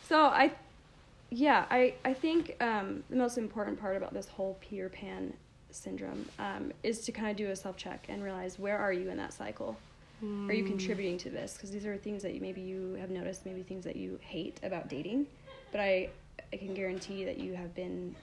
[0.08, 0.52] So I,
[1.28, 5.34] yeah, I I think um, the most important part about this whole Peter Pan
[5.70, 9.10] syndrome um, is to kind of do a self check and realize where are you
[9.10, 9.76] in that cycle.
[10.22, 11.52] Are you contributing to this?
[11.52, 14.58] Because these are things that you, maybe you have noticed, maybe things that you hate
[14.62, 15.26] about dating,
[15.70, 16.08] but I
[16.50, 18.16] I can guarantee that you have been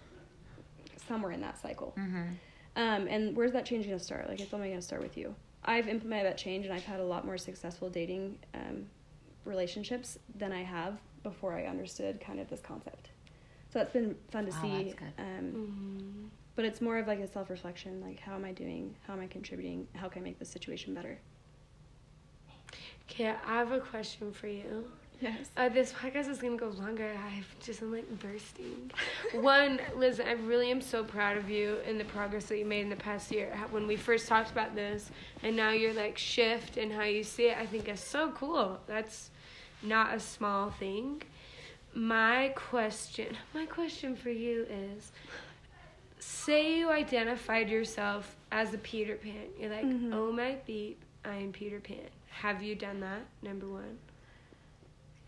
[1.07, 1.93] somewhere in that cycle.
[1.99, 2.23] Mm-hmm.
[2.75, 4.27] Um, and where's that change going to start?
[4.29, 5.35] Like, it's only going to start with you.
[5.63, 8.85] I've implemented that change, and I've had a lot more successful dating um,
[9.45, 13.09] relationships than I have before I understood kind of this concept.
[13.71, 14.83] So that's been fun to Wow, see.
[14.83, 15.13] that's good.
[15.19, 16.25] Um, Mm-hmm.
[16.55, 18.01] but it's more of like a self reflection.
[18.01, 18.95] Like, how am I doing?
[19.07, 19.87] How am I contributing?
[19.95, 21.19] How can I make this situation better?
[23.09, 24.85] Okay, I have a question for you.
[25.21, 25.51] Yes.
[25.55, 27.15] Uh, this podcast is gonna go longer.
[27.27, 28.91] I've just am like bursting.
[29.33, 32.81] One, Liz, I really am so proud of you and the progress that you made
[32.81, 33.55] in the past year.
[33.69, 35.11] When we first talked about this,
[35.43, 38.79] and now your like shift and how you see it, I think is so cool.
[38.87, 39.29] That's
[39.83, 41.21] not a small thing.
[41.93, 45.11] My question, my question for you is,
[46.19, 49.47] say you identified yourself as a Peter Pan.
[49.59, 50.13] You're like, Mhm.
[50.13, 52.09] oh my beep, I am Peter Pan.
[52.29, 53.21] Have you done that?
[53.43, 53.97] Number one.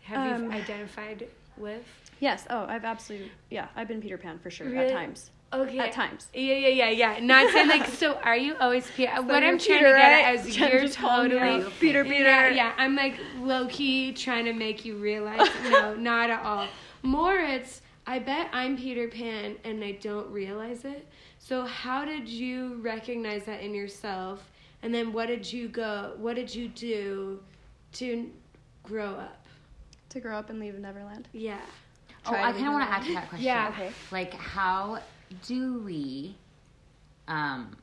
[0.04, 1.82] Have you Um, identified with?
[2.20, 2.46] Yes.
[2.50, 3.32] Oh, I've absolutely.
[3.50, 4.86] Yeah, I've been Peter Pan for sure Really?
[4.86, 5.30] at times.
[5.52, 5.78] Okay.
[5.78, 6.26] At times.
[6.34, 7.18] Yeah, yeah, yeah, yeah.
[7.20, 9.12] Not saying like, so are you always Peter?
[9.22, 11.70] what I'm trying Peter, to get at is you're just called me totally.
[11.80, 12.24] Peter, Peter.
[12.24, 12.72] Yeah, yeah.
[12.76, 15.48] I'm like low key trying to make you realize.
[15.70, 16.66] no, not at all.
[17.02, 21.06] More, it's I bet I'm Peter Pan and I don't realize it.
[21.38, 24.50] So how did you recognize that in yourself?
[24.82, 26.12] And then what did you go?
[26.16, 27.40] What did you do
[27.94, 28.30] to
[28.82, 29.43] grow up?
[30.14, 31.28] To grow up and leave Neverland.
[31.32, 31.58] Yeah.
[32.26, 33.44] Oh, I kind of want to leave add to that question.
[33.46, 33.68] Yeah.
[33.74, 33.90] Okay.
[34.12, 35.00] Like, how
[35.46, 36.36] do we,
[37.26, 37.76] um,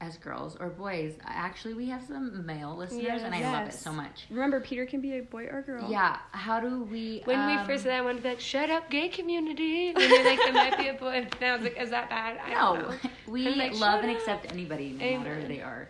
[0.00, 3.92] as girls or boys, actually, we have some male listeners, and I love it so
[3.92, 4.24] much.
[4.30, 5.90] Remember, Peter can be a boy or girl.
[5.90, 6.16] Yeah.
[6.30, 7.20] How do we?
[7.26, 9.90] When we um, first said that, I wanted to be like, "Shut up, gay community."
[9.90, 12.38] And you're like, "There might be a boy." And I was like, "Is that bad?"
[12.38, 12.96] I don't No, know.
[13.28, 15.88] we like, love and up." accept anybody, no matter who they are,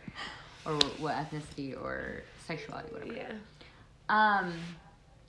[0.66, 3.12] or what ethnicity or sexuality, whatever.
[3.14, 3.32] Yeah.
[4.08, 4.52] Um.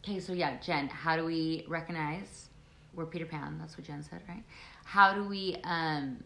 [0.03, 2.49] Okay, so yeah, Jen, how do we recognize
[2.93, 3.57] we're Peter Pan?
[3.59, 4.43] That's what Jen said, right?
[4.85, 5.57] How do we?
[5.63, 6.23] Um.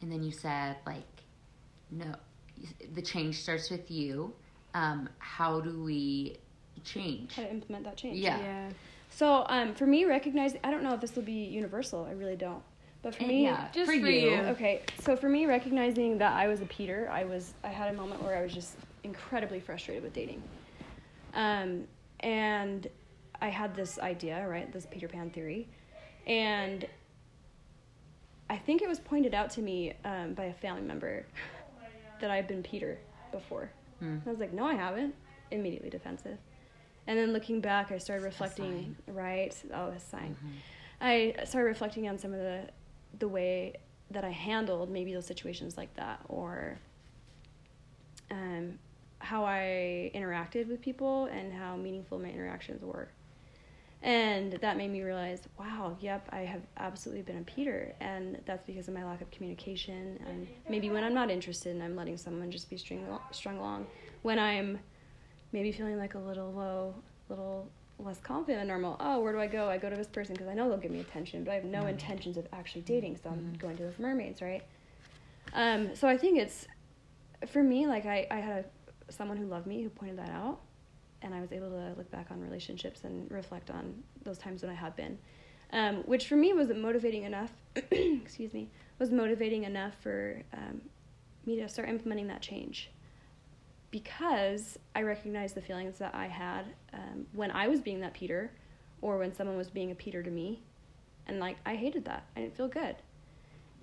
[0.00, 1.02] And then you said like,
[1.90, 2.14] no,
[2.94, 4.34] the change starts with you.
[4.74, 5.08] Um.
[5.18, 6.36] How do we
[6.84, 7.34] change?
[7.34, 8.18] How to implement that change.
[8.18, 8.38] Yeah.
[8.38, 8.70] Yeah.
[9.10, 12.04] So um, for me, recognizing I don't know if this will be universal.
[12.04, 12.62] I really don't.
[13.02, 14.30] But for And me, yeah, just for, for you.
[14.30, 14.36] you.
[14.36, 14.82] okay.
[15.00, 18.22] So for me, recognizing that I was a Peter, I was I had a moment
[18.22, 20.42] where I was just incredibly frustrated with dating,
[21.34, 21.84] um,
[22.20, 22.86] and
[23.40, 25.68] I had this idea, right, this Peter Pan theory,
[26.26, 26.86] and
[28.50, 31.26] I think it was pointed out to me um, by a family member
[32.20, 32.98] that I've been Peter
[33.30, 33.70] before.
[34.00, 34.18] Hmm.
[34.26, 35.14] I was like, no, I haven't.
[35.50, 36.38] Immediately defensive.
[37.06, 38.96] And then looking back, I started reflecting.
[39.06, 39.54] Right?
[39.72, 40.36] Oh, a sign.
[41.00, 42.68] I started reflecting on some of the
[43.18, 43.74] the way
[44.10, 46.78] that I handled maybe those situations like that, or
[48.30, 48.78] um,
[49.28, 53.08] how I interacted with people and how meaningful my interactions were.
[54.00, 58.64] And that made me realize, wow, yep, I have absolutely been a Peter, and that's
[58.64, 60.18] because of my lack of communication.
[60.26, 63.86] And maybe when I'm not interested and I'm letting someone just be string, strung along,
[64.22, 64.78] when I'm
[65.52, 66.94] maybe feeling like a little low,
[67.28, 68.96] a little less confident than normal.
[68.98, 69.68] Oh, where do I go?
[69.68, 71.64] I go to this person because I know they'll give me attention, but I have
[71.64, 74.62] no intentions of actually dating, so I'm going to those mermaids, right?
[75.52, 76.66] Um, so I think it's
[77.48, 78.64] for me like I, I had a,
[79.08, 80.60] someone who loved me who pointed that out,
[81.22, 84.70] and I was able to look back on relationships and reflect on those times when
[84.70, 85.18] I had been,
[85.72, 87.52] um, which for me was motivating enough.
[87.76, 90.80] excuse me, was motivating enough for um,
[91.46, 92.90] me to start implementing that change
[93.90, 98.52] because I recognized the feelings that I had um, when I was being that Peter,
[99.00, 100.62] or when someone was being a Peter to me,
[101.26, 102.24] and like I hated that.
[102.36, 102.96] I didn't feel good,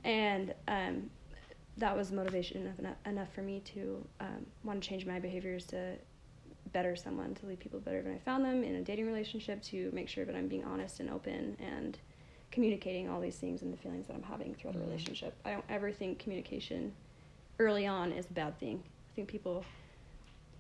[0.03, 1.09] and um,
[1.77, 5.95] that was motivation enough, enough for me to um, want to change my behaviors to
[6.71, 9.91] better someone, to leave people better when I found them in a dating relationship, to
[9.93, 11.97] make sure that I'm being honest and open and
[12.51, 14.83] communicating all these things and the feelings that I'm having throughout Mhm.
[14.83, 15.35] a relationship.
[15.43, 16.93] I don't ever think communication
[17.59, 18.83] early on is a bad thing.
[19.11, 19.65] I think people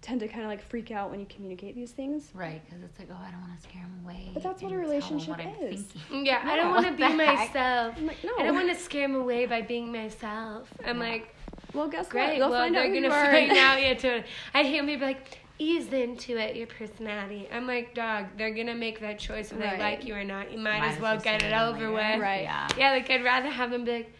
[0.05, 2.29] tend to kind of like freak out when you communicate these things.
[2.33, 4.29] Right, because it's like, oh, I don't want to scare him away.
[4.33, 5.83] But that's what a and tell him relationship what I'm is.
[6.11, 7.15] Mm, yeah, I don't want to be heck?
[7.17, 7.95] myself.
[7.97, 8.31] I'm like, no.
[8.39, 10.71] I don't want to scare him away by being myself.
[10.85, 11.03] I'm Yeah.
[11.11, 11.35] like,
[11.73, 12.21] Well, guess great.
[12.27, 12.37] what?
[12.37, 13.81] They'll well, find they're out gonna find out.
[13.81, 14.23] Yeah, totally.
[14.53, 17.47] I hear me be like, ease into it, your personality.
[17.51, 18.25] I'm like, dog.
[18.37, 19.77] They're gonna make that choice if Right.
[19.77, 20.51] they like you or not.
[20.51, 21.91] You might, Might as well get it it over later.
[21.93, 22.19] with.
[22.21, 22.43] Right.
[22.43, 22.67] Yeah.
[22.77, 24.13] Yeah, like I'd rather have them be like,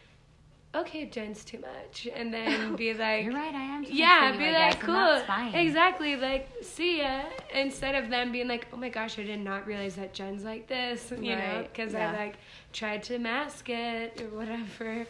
[0.76, 3.84] okay, Jen's too much, and then be like, You're right, I am.
[3.84, 5.22] too much yeah, be like, cool,
[5.54, 7.22] exactly, like, see ya.
[7.54, 10.68] Instead of them being like, oh my gosh, I did not realize that Jen's like
[10.68, 12.12] this, you know, because yeah.
[12.12, 12.36] I like
[12.74, 15.06] tried to mask it or whatever.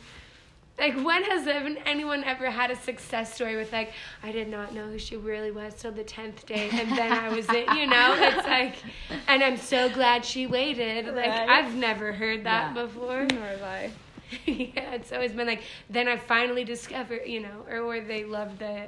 [0.77, 4.73] Like, when has even anyone ever had a success story with like, I did not
[4.73, 7.87] know who she really was till the tenth day, and then I was it, you
[7.87, 8.13] know?
[8.19, 8.75] It's like,
[9.29, 11.05] and I'm so glad she waited.
[11.05, 11.47] Like, Right.
[11.49, 12.83] I've never heard that Yeah.
[12.83, 13.25] before.
[13.31, 13.91] Nor have I.
[14.45, 18.57] yeah, it's always been like, then I finally discovered, you know, or where they love
[18.59, 18.87] the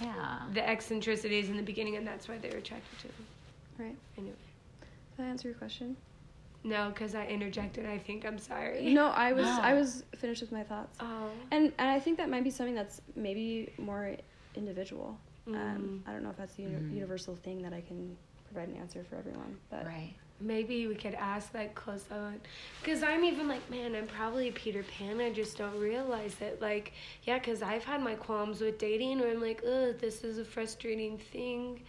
[0.00, 0.40] Yeah.
[0.52, 3.26] the eccentricities in the beginning, and that's why they're attracted to them.
[3.78, 3.96] Right.
[4.18, 4.36] Anyway.
[5.16, 5.96] Did I answer your question?
[6.64, 7.86] No, because I interjected.
[7.86, 8.92] I think I'm sorry.
[8.92, 9.58] No, I was No.
[9.62, 10.96] I was finished with my thoughts.
[11.00, 11.30] Oh.
[11.50, 14.16] And and I think that might be something that's maybe more
[14.54, 15.16] individual.
[15.48, 15.54] Um,
[16.04, 16.08] Mm.
[16.08, 16.94] I don't know if that's a uni- Mm.
[16.94, 18.16] universal thing that I can
[18.52, 20.14] provide an answer for everyone, but Right.
[20.40, 22.40] Maybe we could ask like close on,
[22.82, 25.20] because I'm even like, man, I'm probably a Peter Pan.
[25.20, 26.60] I just don't realize it.
[26.60, 30.38] Like, yeah, because I've had my qualms with dating, where I'm like, oh, this is
[30.38, 31.80] a frustrating thing.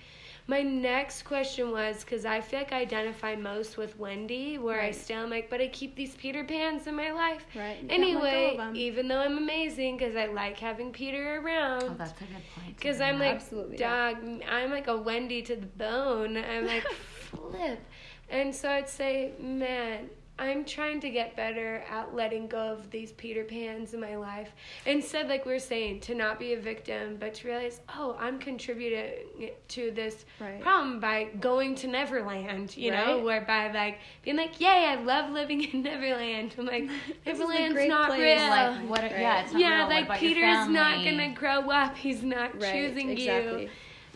[0.49, 4.85] My next question was because I feel like I identify most with Wendy, where I
[4.85, 4.95] Right.
[4.95, 7.45] still am like, but I keep these Peter Pans in my life.
[7.53, 7.81] right.
[7.81, 11.83] you can't let go Anyway, even though I'm amazing, because I like having Peter around.
[11.83, 12.77] Oh, that's a good point.
[12.77, 14.13] Because I'm like, Absolutely, yeah.
[14.13, 16.37] dog, I'm like a Wendy to the bone.
[16.37, 16.83] I'm like,
[17.29, 17.81] flip.
[18.29, 20.09] And so I'd say, man,
[20.39, 24.51] I'm trying to get better at letting go of these Peter Pans in my life.
[24.85, 28.37] Instead, like we are saying, to not be a victim, but to realize, oh, I'm
[28.37, 30.61] contributing to this Right.
[30.61, 33.23] problem by going to Neverland, you know, Right.
[33.23, 36.53] whereby like being like, yay, I love living in Neverland.
[36.59, 36.87] I'm like,
[37.25, 38.39] This is a Neverland's not place.
[38.39, 38.49] real.
[38.49, 39.01] like, what?
[39.01, 39.11] Right.
[39.19, 39.87] Yeah, it's not yeah, real.
[40.07, 41.97] Like Peter's not gonna grow up.
[41.97, 42.73] He's not right.
[42.73, 43.63] choosing exactly.
[43.63, 43.69] you.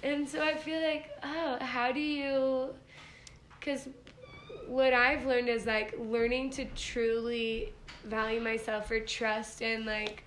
[0.04, 2.76] And so I feel like, oh, how do you?
[3.60, 3.88] Because
[4.72, 7.74] what I've learned is like learning to truly
[8.06, 10.24] value myself or trust in like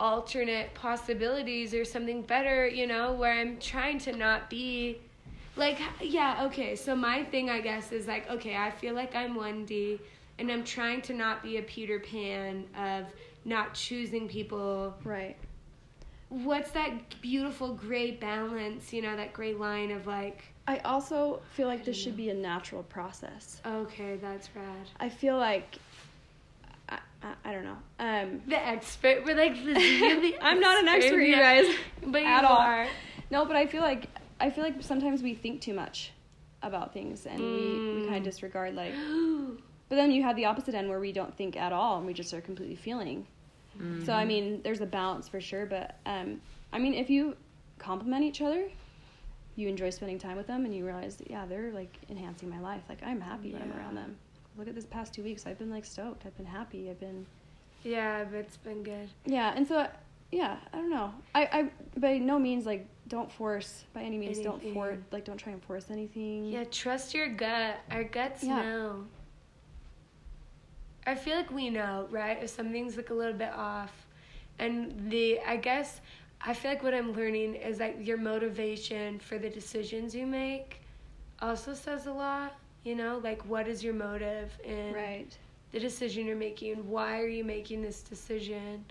[0.00, 4.98] alternate possibilities or something better, you know, where I'm trying to not be
[5.56, 6.74] like, yeah, okay.
[6.74, 10.00] So my thing, I guess, is like, okay, I feel like I'm Wendy
[10.38, 13.04] and I'm trying to not be a Peter Pan of
[13.44, 15.36] not choosing people Right.
[16.30, 21.68] what's that beautiful gray balance you know that gray line of like I also feel
[21.72, 23.60] like this should be a natural process.
[23.80, 25.78] okay that's rad I feel like
[26.88, 27.78] I, I, I don't know.
[27.98, 31.66] Um, the expert we're like the, I'm not an expert, you guys.
[32.06, 32.58] but you at all.
[32.58, 32.86] are
[33.30, 34.02] No, but I feel like
[34.40, 36.12] I feel like sometimes we think too much
[36.62, 37.48] about things and we,
[37.94, 38.18] we kind Mm.
[38.18, 38.94] of disregard like.
[39.88, 42.14] But then you have the opposite end where we don't think at all and we
[42.14, 43.26] just are completely feeling.
[43.78, 44.10] So Mm-hmm.
[44.10, 46.40] I mean, there's a balance for sure, but um,
[46.72, 47.36] I mean, if you
[47.78, 48.68] compliment each other,
[49.56, 52.58] you enjoy spending time with them, and you realize, that, yeah, they're like enhancing my
[52.60, 52.82] life.
[52.88, 54.16] Like I'm happy when I'm around them.
[54.56, 55.46] Look at this past two weeks.
[55.46, 56.24] I've been like stoked.
[56.26, 56.88] I've been happy.
[56.90, 57.26] I've been
[57.84, 59.88] yeah but it's been good yeah, and so
[60.30, 61.12] yeah, I don't know.
[61.34, 65.36] I I by no means like don't force by any means don't force like don't
[65.36, 66.44] try and force anything.
[66.46, 68.62] yeah trust your gut our guts Yeah.
[68.62, 69.04] know
[71.06, 74.06] i feel like we know right if something's like a little bit off
[74.58, 76.00] and the i guess
[76.44, 80.80] i feel like what i'm learning is like your motivation for the decisions you make
[81.40, 85.36] also says a lot you know like what is your motive in Right.
[85.72, 88.84] the decision you're making why are you making this decision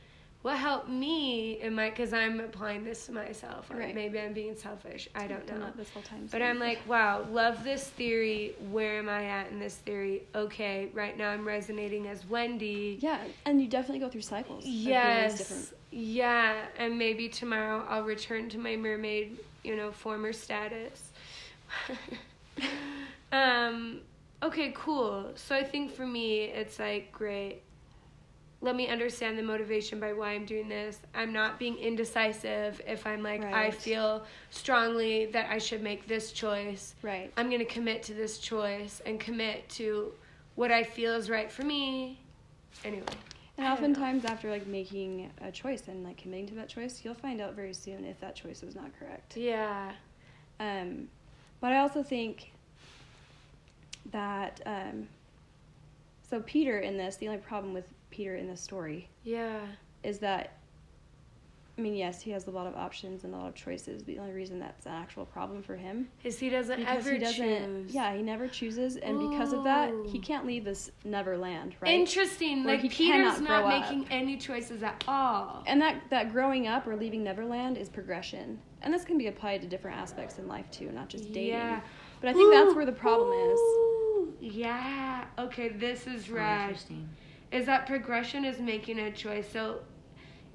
[0.44, 3.94] what helped me in my because i'm applying this to myself or Right.
[3.94, 6.28] maybe i'm being selfish i don't know that this whole time.
[6.32, 8.56] but I'm like, wow, love this theory.
[8.72, 10.24] Where am I at in this theory?
[10.34, 12.98] Okay, right now I'm resonating as Wendy.
[13.02, 14.66] yeah, and you definitely go through cycles.
[14.66, 15.74] Yes.
[15.92, 21.12] Yeah, and maybe tomorrow I'll return to my mermaid, you know, former status.
[23.32, 24.00] um,
[24.42, 25.32] okay, cool.
[25.36, 27.62] So I think for me, it's like, great.
[28.62, 31.00] Let me understand the motivation by why I'm doing this.
[31.16, 36.32] I'm not being indecisive if I'm like, I feel strongly that I should make this
[36.32, 36.94] choice.
[37.02, 37.34] Right.
[37.36, 40.14] I'm going to commit to this choice and commit to
[40.56, 42.20] what I feel is right for me.
[42.86, 43.06] Anyway.
[43.62, 43.74] And know.
[43.74, 47.54] oftentimes, after like making a choice and like committing to that choice, you'll find out
[47.56, 49.38] very soon if that choice was not correct.
[49.38, 49.92] Yeah.
[50.60, 51.08] Um,
[51.60, 52.52] but I also think
[54.12, 55.08] that um,
[56.30, 59.60] So Peter in this, the only problem with Peter in this story Yeah.
[60.04, 60.58] is that
[61.82, 64.04] I mean, yes, he has a lot of options and a lot of choices.
[64.04, 67.18] The only reason that's an actual problem for him Is he doesn't because ever he
[67.18, 67.86] doesn't.
[67.88, 67.92] choose.
[67.96, 71.90] Yeah, he never chooses, and because of that, he can't leave this Neverland, right?
[71.92, 72.64] Interesting.
[72.64, 73.82] Where Like he Peter's not grow up.
[73.90, 75.64] making any choices at all.
[75.66, 79.62] and that that growing up or leaving Neverland is progression, and this can be applied
[79.62, 81.48] to different aspects in life too, not just dating.
[81.50, 81.82] Yeah.
[82.20, 83.60] But I think that's where the problem is.
[84.40, 85.26] Yeah.
[85.40, 86.62] Okay, this is Oh, rad.
[86.70, 87.10] interesting.
[87.52, 89.50] Is that progression is making a choice.
[89.52, 89.80] So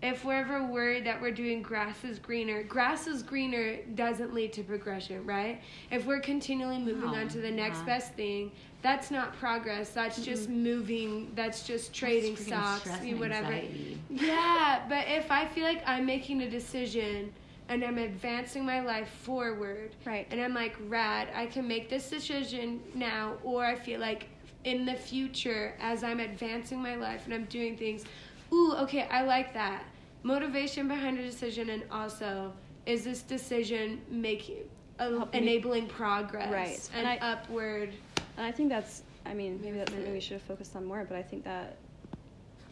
[0.02, 4.52] if we're ever worried that we're doing grass is greener, grass is greener doesn't lead
[4.52, 5.60] to progression, right?
[5.90, 9.90] If we're continually moving No, on to the next best thing, that's not progress.
[9.90, 11.32] That's just moving.
[11.34, 13.46] That's just trading That's freaking stocks, you and whatever.
[13.46, 13.98] anxiety.
[14.10, 17.32] Yeah, but if I feel like I'm making a decision
[17.68, 20.26] and I'm advancing my life forward, Right.
[20.30, 24.28] and I'm like, rad, I can make this decision now, or I feel like
[24.64, 28.04] in the future, as I'm advancing my life and I'm doing things,
[28.52, 29.84] ooh, okay, I like that.
[30.22, 32.52] Motivation behind a decision, and also,
[32.86, 34.64] is this decision making,
[34.98, 37.90] uh, Helping me- enabling progress Right, and, and I- upward?
[38.36, 41.04] And I think that's, I mean, maybe that's something we should have focused on more,
[41.08, 41.76] but I think that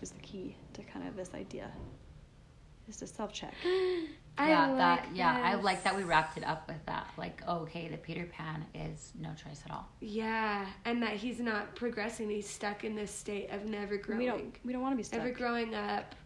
[0.02, 1.70] is the key to kind of this idea
[2.88, 3.54] is a self check.
[4.36, 5.08] I yeah, like that.
[5.14, 7.08] Yeah, I like that we wrapped it up with that.
[7.16, 9.88] Like, oh, okay, the Peter Pan is no choice at all.
[10.00, 12.28] Yeah, and that he's not progressing.
[12.28, 14.18] He's stuck in this state of never growing.
[14.18, 15.20] We don't we don't want to be stuck.
[15.20, 16.16] Never growing up.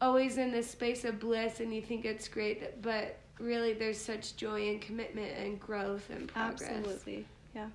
[0.00, 4.36] Always in this space of bliss, and you think it's great, but really there's such
[4.36, 6.62] joy and commitment and growth and progress.
[6.62, 7.26] Absolutely.
[7.54, 7.68] Yeah.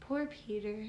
[0.00, 0.84] Poor Peter.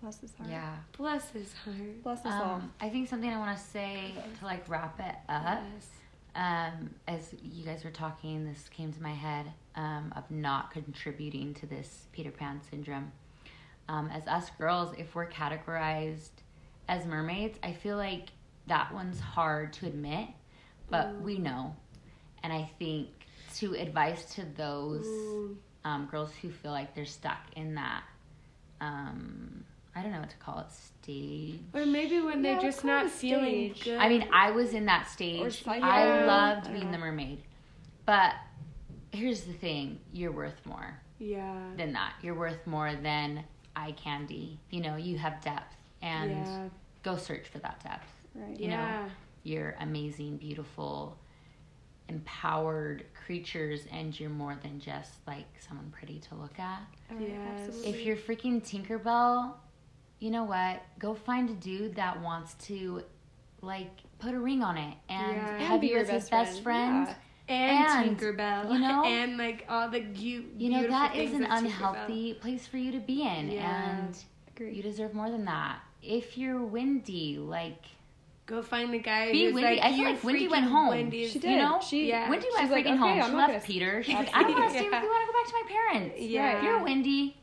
[0.00, 0.50] Bless his heart.
[0.50, 0.76] Yeah.
[0.96, 2.02] Bless his heart.
[2.02, 2.54] Bless us all.
[2.54, 5.62] Um, I think something I want to say to like wrap it up.
[5.74, 5.86] Yes.
[6.34, 11.54] Um, as you guys were talking, this came to my head um, of not contributing
[11.54, 13.12] to this Peter Pan syndrome.
[13.88, 16.30] Um, as us girls, if we're categorized
[16.88, 18.28] as mermaids, I feel like
[18.68, 20.28] that one's hard to admit,
[20.88, 21.74] but we know.
[22.42, 23.08] And I think
[23.56, 25.06] to advice to those
[25.84, 28.04] um, girls who feel like they're stuck in that,
[28.80, 29.64] um,
[29.94, 31.60] I don't know what to call it, stage.
[31.74, 33.98] Or maybe when Yeah, they're just not feeling good.
[33.98, 35.64] I mean, I was in that stage.
[35.64, 37.42] side- I loved I being don't the mermaid.
[38.06, 38.34] But
[39.12, 41.56] here's the thing you're worth more yeah.
[41.76, 42.14] than that.
[42.22, 44.60] You're worth more than eye candy.
[44.70, 45.76] You know, you have depth.
[46.02, 46.68] And yeah.
[47.02, 48.08] go search for that depth.
[48.34, 48.58] Right.
[48.58, 49.08] you know, yeah.
[49.42, 51.18] You're amazing, beautiful,
[52.08, 56.80] empowered creatures, and you're more than just like someone pretty to look at.
[57.10, 57.68] All right, Yes.
[57.68, 57.90] absolutely.
[57.90, 59.54] If you're freaking Tinkerbell,
[60.20, 60.82] you know what?
[60.98, 63.02] Go find a dude that wants to
[63.62, 65.54] like put a ring on it and Yeah.
[65.56, 67.06] And have be you your as his best best friend.
[67.06, 67.16] friend.
[67.48, 67.96] Yeah.
[67.98, 68.72] And, And, Tinkerbell.
[68.72, 71.50] you know- and like all the you, You know beautiful that is things an of
[71.50, 71.64] Tinkerbell.
[71.64, 73.90] unhealthy place for you to be in, Yeah.
[73.98, 74.16] and
[74.54, 74.72] Agree.
[74.74, 75.80] you deserve more than that.
[76.02, 77.82] If you're Wendy, like
[78.46, 79.76] Go find the guy Be who's Wendy.
[79.76, 80.88] like, I feel "You're like Wendy went home.
[80.88, 82.28] Wendy's She you know, She- Yeah.
[82.28, 83.20] Wendy She's went like, okay, home.
[83.22, 84.02] I'm She left Peter.
[84.02, 85.02] She's like, I don't want to stay with Yeah.
[85.02, 85.06] you.
[85.06, 86.20] I want to go back to my parents.
[86.20, 86.62] Yeah.
[86.64, 87.36] You're Wendy.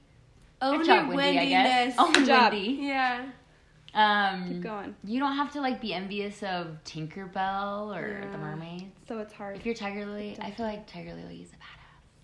[0.62, 1.40] Own Good your job, Wendy.
[1.40, 1.96] I guess.
[1.96, 2.00] Wendiness.
[2.06, 2.54] Own Good job.
[2.54, 2.78] Wendy.
[2.82, 3.26] Yeah.
[3.94, 4.96] Um, Keep going.
[5.04, 8.32] You don't have to like be envious of Tinkerbell or Yeah.
[8.32, 8.86] the mermaids.
[9.08, 9.56] So it's hard.
[9.58, 11.64] If you're Tiger Lily, I feel like Tiger Lily is a badass.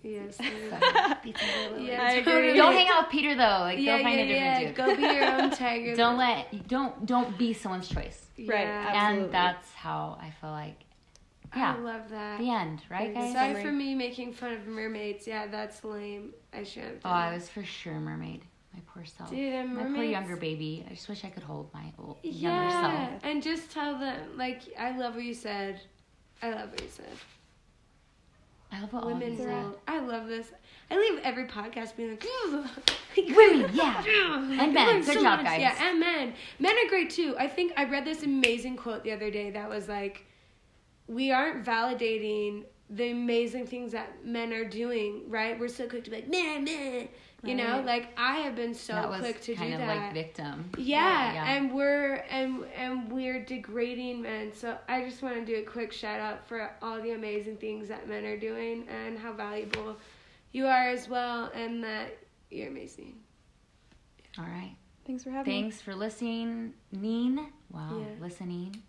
[0.02, 0.36] Yes.
[0.36, 0.42] So,
[1.24, 1.34] be
[1.86, 2.32] Yeah, I agree.
[2.32, 2.52] totally.
[2.54, 3.58] Don't hang out with Peter though.
[3.60, 4.66] Like, yeah, go find yeah, a different yeah.
[4.66, 4.74] dude.
[4.76, 5.96] Go be your own tiger.
[5.96, 8.26] don't let don't don't be someone's choice.
[8.38, 8.84] Right, Yeah.
[8.88, 9.24] Absolutely.
[9.24, 10.83] And that's how I feel like.
[11.56, 11.74] Yeah.
[11.76, 12.38] I love that.
[12.38, 13.32] The end, right, Very guys?
[13.32, 13.62] Sorry Summary.
[13.62, 15.26] for me making fun of mermaids.
[15.26, 16.32] Yeah, that's lame.
[16.52, 17.12] I should have Oh, done.
[17.12, 18.42] I was for sure mermaid.
[18.72, 19.30] My poor self.
[19.30, 20.84] Dude, and my poor younger baby.
[20.90, 23.20] I just wish I could hold my old, younger Yeah, self.
[23.24, 25.80] and just tell them like I love what you said.
[26.42, 27.06] I love what you said.
[28.72, 29.64] I love what all of Women you said.
[29.86, 30.50] I love this.
[30.90, 32.24] I leave every podcast being like,
[33.36, 34.02] Women, yeah.
[34.06, 35.04] and And men.
[35.04, 35.60] Good job, guys.
[35.60, 36.34] Yeah, and men.
[36.58, 37.36] Men are great too.
[37.38, 40.26] I think I read this amazing quote the other day that was like,
[41.06, 45.58] "We aren't validating the amazing things that men are doing, right?
[45.58, 47.08] We're so quick to be like, man, man."
[47.42, 49.86] You know, like I have been so that was quick to kind do of that.
[50.04, 50.70] like victim.
[50.78, 51.52] Yeah, yeah.
[51.52, 54.50] and we're and and we're degrading men.
[54.54, 57.86] So I just want to do a quick shout out for all the amazing things
[57.88, 59.98] that men are doing and how valuable
[60.52, 62.16] you are as well, and that
[62.50, 63.16] you're amazing.
[64.38, 64.74] All right.
[65.06, 65.60] Thanks for having me.
[65.62, 66.72] Thanks for listening.
[66.92, 67.52] Neen.
[67.70, 68.24] Wow, Yeah.
[68.24, 68.82] listening.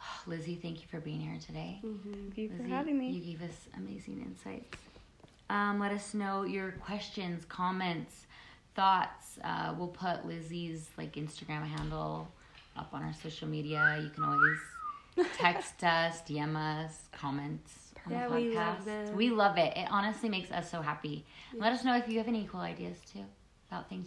[0.26, 1.80] Lizzy, thank you for being here today.
[1.84, 2.12] Mm-hmm.
[2.12, 3.10] Thank you for having me.
[3.10, 4.78] You gave us amazing insights.
[5.48, 8.26] Um, let us know your questions, comments,
[8.74, 9.38] thoughts.
[9.42, 12.28] Uh, we'll put Lizzy's like Instagram handle
[12.76, 14.00] up on our social media.
[14.02, 19.14] You can always text us, DM us, comments on Yeah, the we love.
[19.14, 19.76] We love it.
[19.76, 21.24] It honestly makes us so happy.
[21.52, 23.24] Let us know if you have any cool ideas too
[23.70, 23.98] about things